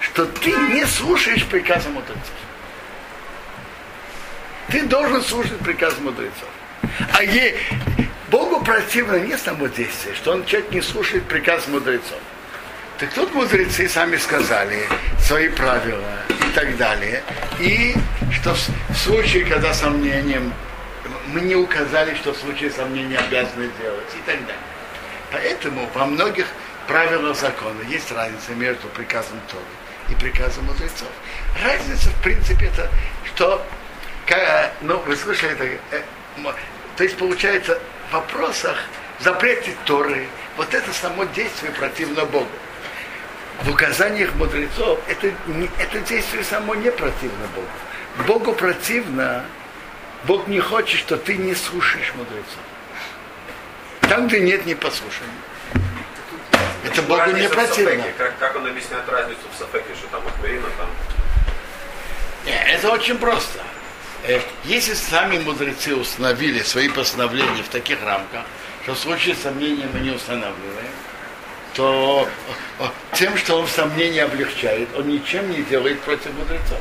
Что 0.00 0.26
ты 0.26 0.50
не 0.50 0.86
слушаешь 0.86 1.44
приказа 1.46 1.88
мудрецов. 1.90 2.22
Ты 4.68 4.82
должен 4.82 5.22
слушать 5.22 5.58
приказ 5.58 5.98
мудрецов. 5.98 6.48
А 7.12 7.22
е... 7.22 7.56
Богу 8.30 8.60
противно 8.64 9.16
не 9.16 9.36
само 9.38 9.68
действие, 9.68 10.14
что 10.16 10.32
он 10.32 10.44
человек 10.44 10.72
не 10.72 10.80
слушает 10.80 11.24
приказ 11.24 11.68
мудрецов. 11.68 12.18
Так 12.98 13.12
тут 13.12 13.32
мудрецы 13.34 13.88
сами 13.88 14.16
сказали 14.16 14.88
свои 15.20 15.48
правила 15.48 16.02
так 16.56 16.74
далее. 16.78 17.22
И 17.60 17.94
что 18.32 18.54
в 18.54 18.96
случае, 18.96 19.44
когда 19.44 19.74
сомнением, 19.74 20.54
мы 21.26 21.42
не 21.42 21.54
указали, 21.54 22.14
что 22.14 22.32
в 22.32 22.36
случае 22.38 22.70
сомнения 22.70 23.18
обязаны 23.18 23.70
делать 23.78 24.08
и 24.14 24.22
так 24.24 24.40
далее. 24.40 24.62
Поэтому 25.30 25.86
во 25.94 26.06
многих 26.06 26.46
правилах 26.88 27.36
закона 27.36 27.82
есть 27.88 28.10
разница 28.10 28.52
между 28.52 28.88
приказом 28.88 29.38
Торы 29.50 29.62
и 30.08 30.14
приказом 30.14 30.64
мудрецов. 30.64 31.08
Разница, 31.62 32.08
в 32.08 32.22
принципе, 32.22 32.66
это, 32.66 32.90
что, 33.26 33.62
ну, 34.80 34.98
вы 35.00 35.14
слышали 35.14 35.52
это, 35.52 35.64
э, 35.64 36.02
то 36.96 37.04
есть, 37.04 37.18
получается, 37.18 37.78
в 38.08 38.14
вопросах 38.14 38.78
запрете 39.20 39.72
Торы, 39.84 40.26
вот 40.56 40.72
это 40.72 40.90
само 40.94 41.24
действие 41.24 41.72
противно 41.72 42.24
Богу. 42.24 42.48
В 43.62 43.70
указаниях 43.70 44.34
мудрецов 44.34 44.98
это, 45.08 45.32
это 45.78 46.00
действие 46.00 46.44
само 46.44 46.74
не 46.74 46.90
противно 46.90 47.46
Богу. 47.54 48.26
Богу 48.26 48.52
противно, 48.52 49.44
Бог 50.24 50.46
не 50.46 50.60
хочет, 50.60 50.98
что 50.98 51.16
ты 51.16 51.36
не 51.36 51.54
слушаешь 51.54 52.12
мудрецов. 52.14 52.60
Там, 54.02 54.28
где 54.28 54.40
нет 54.40 54.66
непослушания. 54.66 55.30
Это 56.84 57.02
Богу 57.02 57.20
не 57.26 57.32
Разница 57.32 57.54
противно. 57.54 57.90
Сафеке. 57.90 58.14
Как, 58.16 58.38
как 58.38 58.56
он 58.56 58.66
объясняет 58.66 59.08
разницу 59.08 59.40
в 59.52 59.58
Сафеке, 59.58 59.94
что 59.94 60.06
там 60.08 60.22
Ахмерина, 60.26 60.66
там 60.78 60.88
Не, 62.44 62.72
это 62.72 62.90
очень 62.90 63.18
просто. 63.18 63.58
Э, 64.24 64.40
Если 64.64 64.94
сами 64.94 65.38
мудрецы 65.38 65.94
установили 65.96 66.62
свои 66.62 66.88
постановления 66.88 67.62
в 67.62 67.68
таких 67.68 68.02
рамках, 68.04 68.42
что 68.84 68.94
в 68.94 68.98
случае 68.98 69.34
сомнения 69.34 69.88
мы 69.92 70.00
не 70.00 70.10
устанавливаем, 70.10 70.92
то 71.76 72.28
тем, 73.12 73.36
что 73.36 73.58
он 73.60 73.68
сомнения 73.68 74.24
облегчает, 74.24 74.88
он 74.96 75.08
ничем 75.08 75.50
не 75.50 75.62
делает 75.62 76.00
против 76.00 76.32
мудрецов. 76.32 76.80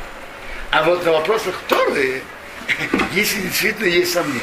А 0.72 0.84
вот 0.84 1.06
на 1.06 1.12
вопросах 1.12 1.60
Торы, 1.68 2.22
если 3.14 3.42
действительно 3.42 3.86
есть 3.88 4.14
сомнения, 4.14 4.42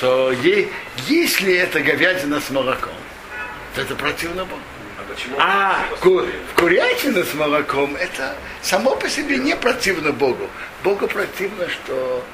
то 0.00 0.30
е- 0.32 0.68
если 1.08 1.54
это 1.54 1.80
говядина 1.80 2.40
с 2.40 2.50
молоком, 2.50 2.92
то 3.74 3.80
это 3.80 3.94
противно 3.94 4.44
Богу. 4.44 4.60
А? 5.38 5.76
А 5.92 5.96
ку- 5.96 6.26
курятина 6.54 7.24
с 7.24 7.32
молоком, 7.34 7.96
это 7.96 8.36
само 8.60 8.96
по 8.96 9.08
себе 9.08 9.38
не 9.38 9.56
противно 9.56 10.12
Богу. 10.12 10.48
Богу 10.84 11.06
противно, 11.08 11.68
что, 11.70 12.24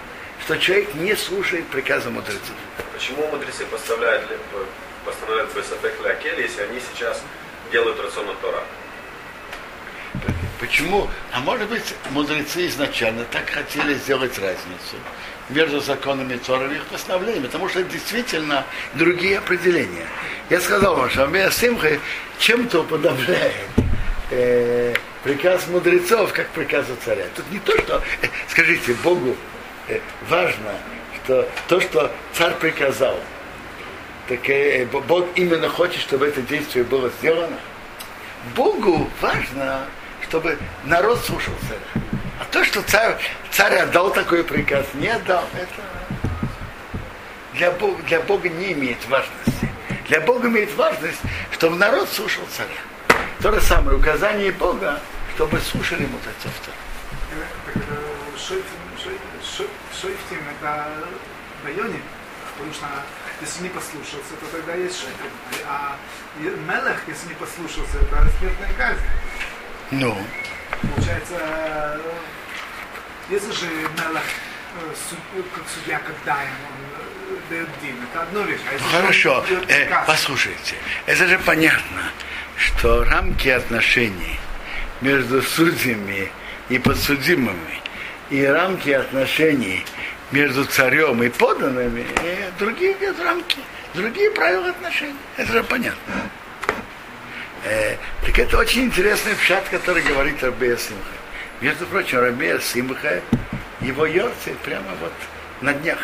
что 0.44 0.56
человек 0.56 0.94
не 0.94 1.14
слушает 1.14 1.66
приказа 1.68 2.10
мудрецов. 2.10 2.56
Почему 2.92 3.26
мудрецы 3.28 3.64
поставляют, 3.66 4.24
постановляют 5.04 5.54
Бесафек 5.54 5.94
Леакель, 6.04 6.40
если 6.40 6.62
они 6.62 6.80
сейчас 6.80 7.22
делают 7.70 8.00
рацион 8.00 8.30
от 8.30 8.40
Тора? 8.40 8.62
Почему? 10.60 11.10
А 11.32 11.40
может 11.40 11.68
быть, 11.68 11.94
мудрецы 12.10 12.66
изначально 12.68 13.24
так 13.24 13.50
хотели 13.50 13.94
сделать 13.94 14.38
разницу 14.38 14.96
между 15.48 15.80
законами 15.80 16.36
Торы 16.36 16.72
и 16.72 16.76
их 16.76 16.84
постановлениями, 16.86 17.46
потому 17.46 17.68
что 17.68 17.80
это 17.80 17.90
действительно 17.90 18.64
другие 18.94 19.38
определения. 19.38 20.06
Я 20.50 20.60
сказал 20.60 20.96
вам, 20.96 21.10
что 21.10 21.24
Амея 21.24 21.50
Симха 21.50 21.98
чем-то 22.38 22.82
уподобляет 22.82 23.54
э, 24.30 24.94
приказ 25.24 25.66
мудрецов, 25.68 26.32
как 26.32 26.48
приказу 26.50 26.96
царя. 27.04 27.24
Тут 27.34 27.50
не 27.50 27.58
то, 27.58 27.76
что, 27.78 28.02
э, 28.22 28.26
скажите, 28.48 28.94
Богу 29.02 29.36
э, 29.88 29.98
важно, 30.28 30.74
что 31.24 31.48
то, 31.68 31.80
что 31.80 32.12
царь 32.34 32.54
приказал, 32.54 33.18
так 34.28 34.48
э, 34.48 34.86
Бог 34.86 35.26
именно 35.34 35.68
хочет, 35.68 36.00
чтобы 36.00 36.26
это 36.26 36.40
действие 36.42 36.84
было 36.84 37.10
сделано. 37.20 37.56
Богу 38.54 39.08
важно, 39.20 39.86
чтобы 40.28 40.58
народ 40.84 41.18
слушал 41.24 41.54
царя. 41.68 42.04
А 42.40 42.44
то, 42.50 42.64
что 42.64 42.82
царь, 42.82 43.16
царь 43.50 43.76
отдал 43.76 44.12
такой 44.12 44.42
приказ, 44.44 44.86
не 44.94 45.08
отдал, 45.08 45.44
это 45.54 45.82
для 47.54 47.70
Бога, 47.70 48.02
для 48.04 48.20
Бога 48.20 48.48
не 48.48 48.72
имеет 48.72 48.98
важности. 49.08 49.68
Для 50.08 50.20
Бога 50.20 50.48
имеет 50.48 50.74
важность, 50.74 51.20
чтобы 51.52 51.76
народ 51.76 52.08
слушал 52.08 52.42
царя. 52.56 53.22
То 53.40 53.52
же 53.52 53.60
самое 53.60 53.96
указание 53.96 54.52
Бога, 54.52 55.00
чтобы 55.34 55.58
слушали 55.60 56.06
мудрецов 56.06 56.52
Тора. 56.64 56.76
Так 57.66 57.76
это 57.76 58.38
шойфтим, 58.38 58.78
шой- 59.02 59.18
шой- 59.42 59.68
шойфтим 60.00 60.38
это 60.60 60.88
районе, 61.64 62.00
потому 62.52 62.72
что 62.72 62.86
если 63.42 63.64
не 63.64 63.68
послушался, 63.70 64.34
то 64.40 64.46
тогда 64.56 64.74
есть 64.74 64.98
шойфтим. 65.00 65.30
А 65.68 65.96
мелех, 66.38 67.02
если 67.08 67.28
не 67.28 67.34
послушался, 67.34 67.98
это 67.98 68.26
смертная 68.38 68.72
казнь. 68.78 69.00
Ну, 69.90 70.16
Получается, 70.94 71.34
э, 71.38 72.00
если 73.30 73.52
же 73.52 73.66
мелех 73.66 74.22
э, 74.24 74.94
суд- 75.08 75.44
как 75.54 75.64
судья, 75.74 75.98
когда 76.00 76.40
ему 76.42 76.70
э, 77.30 77.36
дает 77.50 77.68
дин, 77.82 77.96
это 78.10 78.22
одно 78.22 78.40
вещь. 78.42 78.60
А 78.74 78.96
Хорошо, 78.96 79.44
э, 79.68 80.04
послушайте, 80.06 80.76
это 81.06 81.26
же 81.26 81.38
понятно, 81.38 82.02
что 82.56 83.04
рамки 83.04 83.48
отношений 83.48 84.38
между 85.02 85.42
судьями 85.42 86.30
и 86.68 86.78
подсудимыми 86.78 87.80
и 88.30 88.44
рамки 88.44 88.90
отношений 88.90 89.84
между 90.32 90.64
царем 90.64 91.22
и 91.22 91.28
подданными 91.28 92.06
э, 92.22 92.50
другие 92.58 92.96
рамки, 93.22 93.58
другие 93.94 94.30
правила 94.30 94.70
отношений. 94.70 95.14
Это 95.36 95.52
же 95.52 95.62
понятно. 95.62 96.14
Э, 97.64 97.96
так 98.22 98.38
это 98.38 98.58
очень 98.58 98.84
интересный 98.84 99.34
пшат, 99.34 99.68
который 99.68 100.02
говорит 100.02 100.42
Рабея 100.42 100.76
Симха. 100.76 101.12
Между 101.60 101.86
прочим, 101.86 102.18
Рабея 102.18 102.58
Симха, 102.58 103.20
его 103.80 104.06
йорцы 104.06 104.54
прямо 104.64 104.88
вот 105.00 105.12
на 105.60 105.74
днях. 105.74 105.98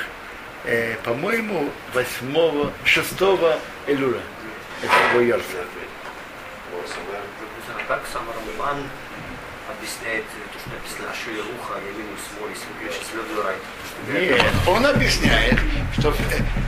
Э, 0.64 0.94
по-моему, 1.02 1.70
8 1.94 2.70
6 2.84 3.12
Элюра. 3.86 4.20
Это 4.82 4.94
его 5.10 5.20
йорцы. 5.20 5.56
Как 7.88 8.02
сам 8.12 8.22
Рамбан 8.28 8.82
объясняет 9.68 10.24
то, 10.52 10.58
что 10.58 10.70
написано 10.70 11.10
Ашия 11.10 11.42
Руха, 11.42 11.80
Ямину 11.80 12.16
Смоль, 12.20 12.52
Смекречи, 12.54 13.02
Слёду 13.10 13.42
Рай. 13.42 13.56
Нет, 14.12 14.42
он 14.66 14.86
объясняет, 14.86 15.58
что 15.98 16.10
э, 16.10 16.14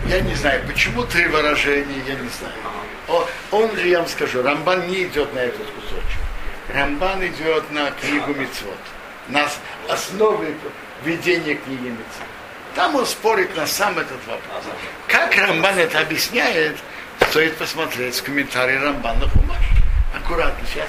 я 0.08 0.20
не 0.20 0.34
знаю, 0.34 0.62
почему 0.66 1.04
три 1.04 1.26
выражения, 1.26 2.02
я 2.06 2.14
не 2.14 2.28
знаю. 2.28 2.54
О- 3.08 3.26
Он 3.50 3.74
же, 3.76 3.88
я 3.88 3.98
вам 4.00 4.08
скажу, 4.08 4.42
Рамбан 4.42 4.86
не 4.88 5.04
идет 5.04 5.32
на 5.34 5.38
этот 5.40 5.66
кусочек. 5.70 6.18
Рамбан 6.74 7.26
идет 7.26 7.70
на 7.72 7.90
книгу 7.92 8.34
Мицвод, 8.34 8.78
на 9.28 9.48
основе 9.88 10.54
ведения 11.04 11.54
книги 11.54 11.88
Мицвод. 11.88 12.28
Там 12.74 12.94
он 12.94 13.06
спорит 13.06 13.56
на 13.56 13.66
сам 13.66 13.98
этот 13.98 14.18
вопрос. 14.26 14.64
Как 15.08 15.34
Рамбан 15.36 15.78
это 15.78 16.00
объясняет, 16.00 16.76
стоит 17.30 17.56
посмотреть 17.56 18.20
комментарии 18.20 18.76
Рамбана 18.76 19.28
Хумаш. 19.28 19.58
Аккуратно, 20.14 20.64
сейчас 20.72 20.88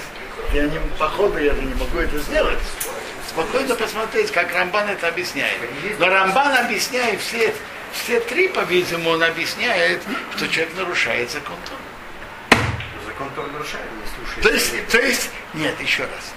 я 0.52 0.64
не, 0.64 0.78
по 0.98 1.08
ходу 1.08 1.38
я 1.38 1.52
не 1.54 1.74
могу 1.74 1.98
это 1.98 2.18
сделать. 2.18 2.58
Спокойно 3.32 3.74
посмотреть, 3.74 4.30
как 4.30 4.52
Рамбан 4.54 4.90
это 4.90 5.08
объясняет. 5.08 5.58
Но 5.98 6.08
Рамбан 6.08 6.54
объясняет 6.66 7.20
все, 7.20 7.54
все 7.92 8.20
три, 8.20 8.48
по-видимому, 8.48 9.10
он 9.10 9.22
объясняет, 9.22 10.02
что 10.36 10.48
человек 10.48 10.76
нарушает 10.76 11.30
закон 11.30 11.56
Торы. 11.64 12.62
Закон 13.06 13.30
Тора 13.34 13.46
нарушает, 13.46 13.86
не 13.92 14.24
слушает. 14.26 14.42
То 14.42 14.50
есть, 14.50 14.88
то 14.88 14.98
есть, 14.98 15.30
нет, 15.54 15.80
еще 15.80 16.02
раз. 16.02 16.32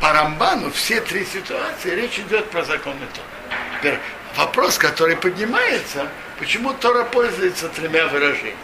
По 0.00 0.12
Рамбану 0.12 0.70
все 0.70 1.00
три 1.00 1.24
ситуации 1.26 1.90
речь 1.96 2.18
идет 2.20 2.48
про 2.50 2.64
законы 2.64 3.06
Тора. 3.12 3.58
Теперь 3.78 3.98
вопрос, 4.36 4.78
который 4.78 5.16
поднимается, 5.16 6.08
почему 6.38 6.72
Тора 6.74 7.04
пользуется 7.04 7.68
тремя 7.70 8.06
выражениями. 8.06 8.56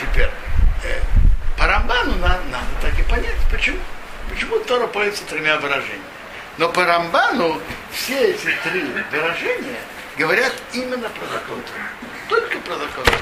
Теперь, 0.00 0.30
э, 0.84 1.00
по 1.58 1.66
Рамбану 1.66 2.14
на- 2.16 2.40
надо 2.50 2.66
так 2.80 2.96
и 2.98 3.02
понять, 3.02 3.36
почему. 3.50 3.78
Почему 4.30 4.60
Тора 4.60 4.86
пользуется 4.86 5.24
тремя 5.24 5.58
выражениями. 5.58 6.04
Но 6.60 6.68
по 6.68 6.84
Рамбану 6.84 7.58
все 7.90 8.32
эти 8.32 8.54
три 8.64 8.84
выражения 9.10 9.80
говорят 10.18 10.52
именно 10.74 11.08
про 11.08 11.26
закон. 11.32 11.62
Только 12.28 12.58
про 12.58 12.74
закон 12.74 13.02
Тора. 13.02 13.18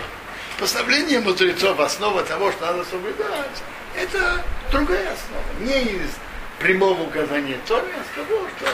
Постановление 0.58 1.20
мудрецов, 1.20 1.78
основа 1.78 2.24
того, 2.24 2.50
что 2.50 2.66
надо 2.66 2.84
соблюдать, 2.84 3.62
это 3.94 4.44
другая 4.72 5.12
основа. 5.12 5.44
Не 5.60 5.82
из 5.82 6.10
прямого 6.58 7.00
указания 7.00 7.56
Торы, 7.68 7.86
а 7.96 8.02
с 8.02 8.16
того, 8.16 8.44
что 8.56 8.72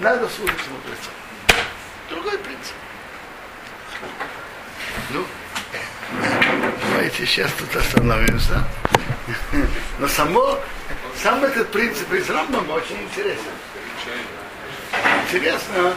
надо 0.00 0.28
слушать 0.28 0.68
мудрецов. 0.68 1.12
Другой 2.10 2.36
принцип. 2.40 2.74
Ну, 5.08 5.24
давайте 6.90 7.24
сейчас 7.24 7.50
тут 7.52 7.74
остановимся. 7.74 8.66
Но 9.98 10.08
само, 10.08 10.60
сам 11.20 11.44
этот 11.44 11.70
принцип 11.70 12.12
из 12.12 12.28
Рамбама 12.30 12.72
очень 12.72 13.02
интересен. 13.02 13.52
Интересно, 15.24 15.94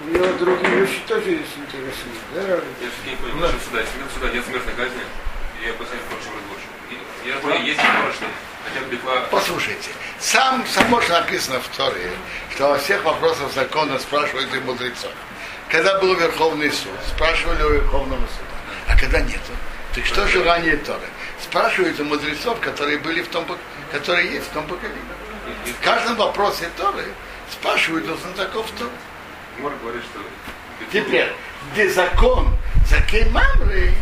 У 0.00 0.04
него 0.10 0.26
другие 0.38 0.82
вещи 0.82 1.00
тоже 1.08 1.30
есть 1.30 1.56
интересные. 1.56 2.14
Да, 2.34 2.40
Равин? 2.42 2.64
Я 2.80 2.88
все-таки 2.88 3.10
не 3.10 3.16
понял, 3.16 3.50
суда. 3.64 3.80
Если 3.80 3.98
нет 3.98 4.08
суда, 4.14 4.30
нет 4.30 4.44
смертной 4.44 4.74
казни, 4.74 5.00
я 5.66 5.72
последний 5.72 6.06
впрочем 6.06 6.32
разлучу. 6.38 6.68
И 6.90 7.28
Я 7.28 7.40
знаю, 7.40 7.64
есть 7.64 7.80
что 7.80 8.26
хотя 8.64 8.80
бы 8.84 8.90
битва... 8.90 9.26
Послушайте, 9.30 9.90
сам, 10.20 10.64
само 10.66 11.00
же 11.00 11.08
написано 11.08 11.60
в 11.60 11.68
Торе, 11.76 12.12
что 12.54 12.68
во 12.68 12.78
всех 12.78 13.04
вопросах 13.04 13.52
закона 13.52 13.98
спрашивают 13.98 14.54
и 14.54 14.60
мудрецов. 14.60 15.12
Когда 15.68 15.98
был 15.98 16.14
Верховный 16.14 16.70
суд, 16.70 16.92
спрашивали 17.08 17.62
у 17.62 17.70
Верховного 17.70 18.20
суда. 18.20 18.56
А 18.88 18.96
когда 18.98 19.20
нету, 19.20 19.52
так 19.94 20.06
что 20.06 20.26
желание 20.28 20.76
Торы? 20.76 21.08
Спрашивают 21.48 21.98
у 21.98 22.04
мудрецов, 22.04 22.60
которые 22.60 22.98
были 22.98 23.22
в 23.22 23.28
том, 23.28 23.46
которые 23.90 24.32
есть 24.34 24.48
в 24.48 24.50
том 24.50 24.66
поколении. 24.66 25.00
В 25.64 25.82
каждом 25.82 26.16
вопросе 26.16 26.68
Торы 26.76 27.06
спрашивают 27.50 28.06
у 28.06 28.16
знатоков 28.16 28.70
Торы. 28.72 28.90
Мор 29.58 29.72
говорит, 29.82 30.02
что... 30.02 30.20
Теперь, 30.92 31.32
где 31.72 31.88
закон 31.88 32.54
закей 32.86 33.24
мамры 33.30 33.94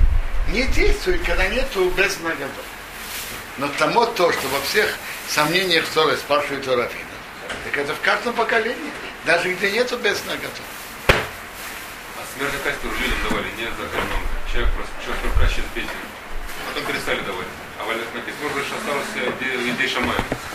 не 0.49 0.65
действует, 0.65 1.23
когда 1.23 1.47
нету 1.47 1.89
без 1.91 2.19
нагодов. 2.19 2.65
Но 3.59 3.69
тому 3.79 4.07
то, 4.07 4.33
что 4.33 4.49
во 4.49 4.61
всех 4.63 4.97
сомнениях 5.29 5.87
Торы 5.95 6.17
спрашивают 6.17 6.67
у 6.67 6.71
раввинов, 6.71 7.07
так 7.65 7.79
это 7.79 7.95
в 7.95 8.01
каждом 8.01 8.35
поколении, 8.35 8.91
даже 9.25 9.55
где 9.55 9.71
нету 9.71 9.97
без 9.99 10.25
нагодов. 10.25 10.51
А 11.09 12.25
смертную 12.37 12.65
казнь 12.65 12.79
людям 12.83 13.19
давали, 13.29 13.47
не 13.57 13.65
за. 13.67 14.53
Человек 14.53 14.75
просто 14.75 14.93
человек 15.05 15.23
только 15.23 15.47
с 15.49 15.75
песней. 15.75 15.91
Потом 16.69 16.85
перестали 16.85 17.21
давать. 17.21 17.36
А 17.97 17.99
валят 17.99 18.15
написано, 18.15 18.49
может, 18.53 18.73
осталось 18.75 19.07
идея 19.75 19.89
Шамая. 19.89 20.46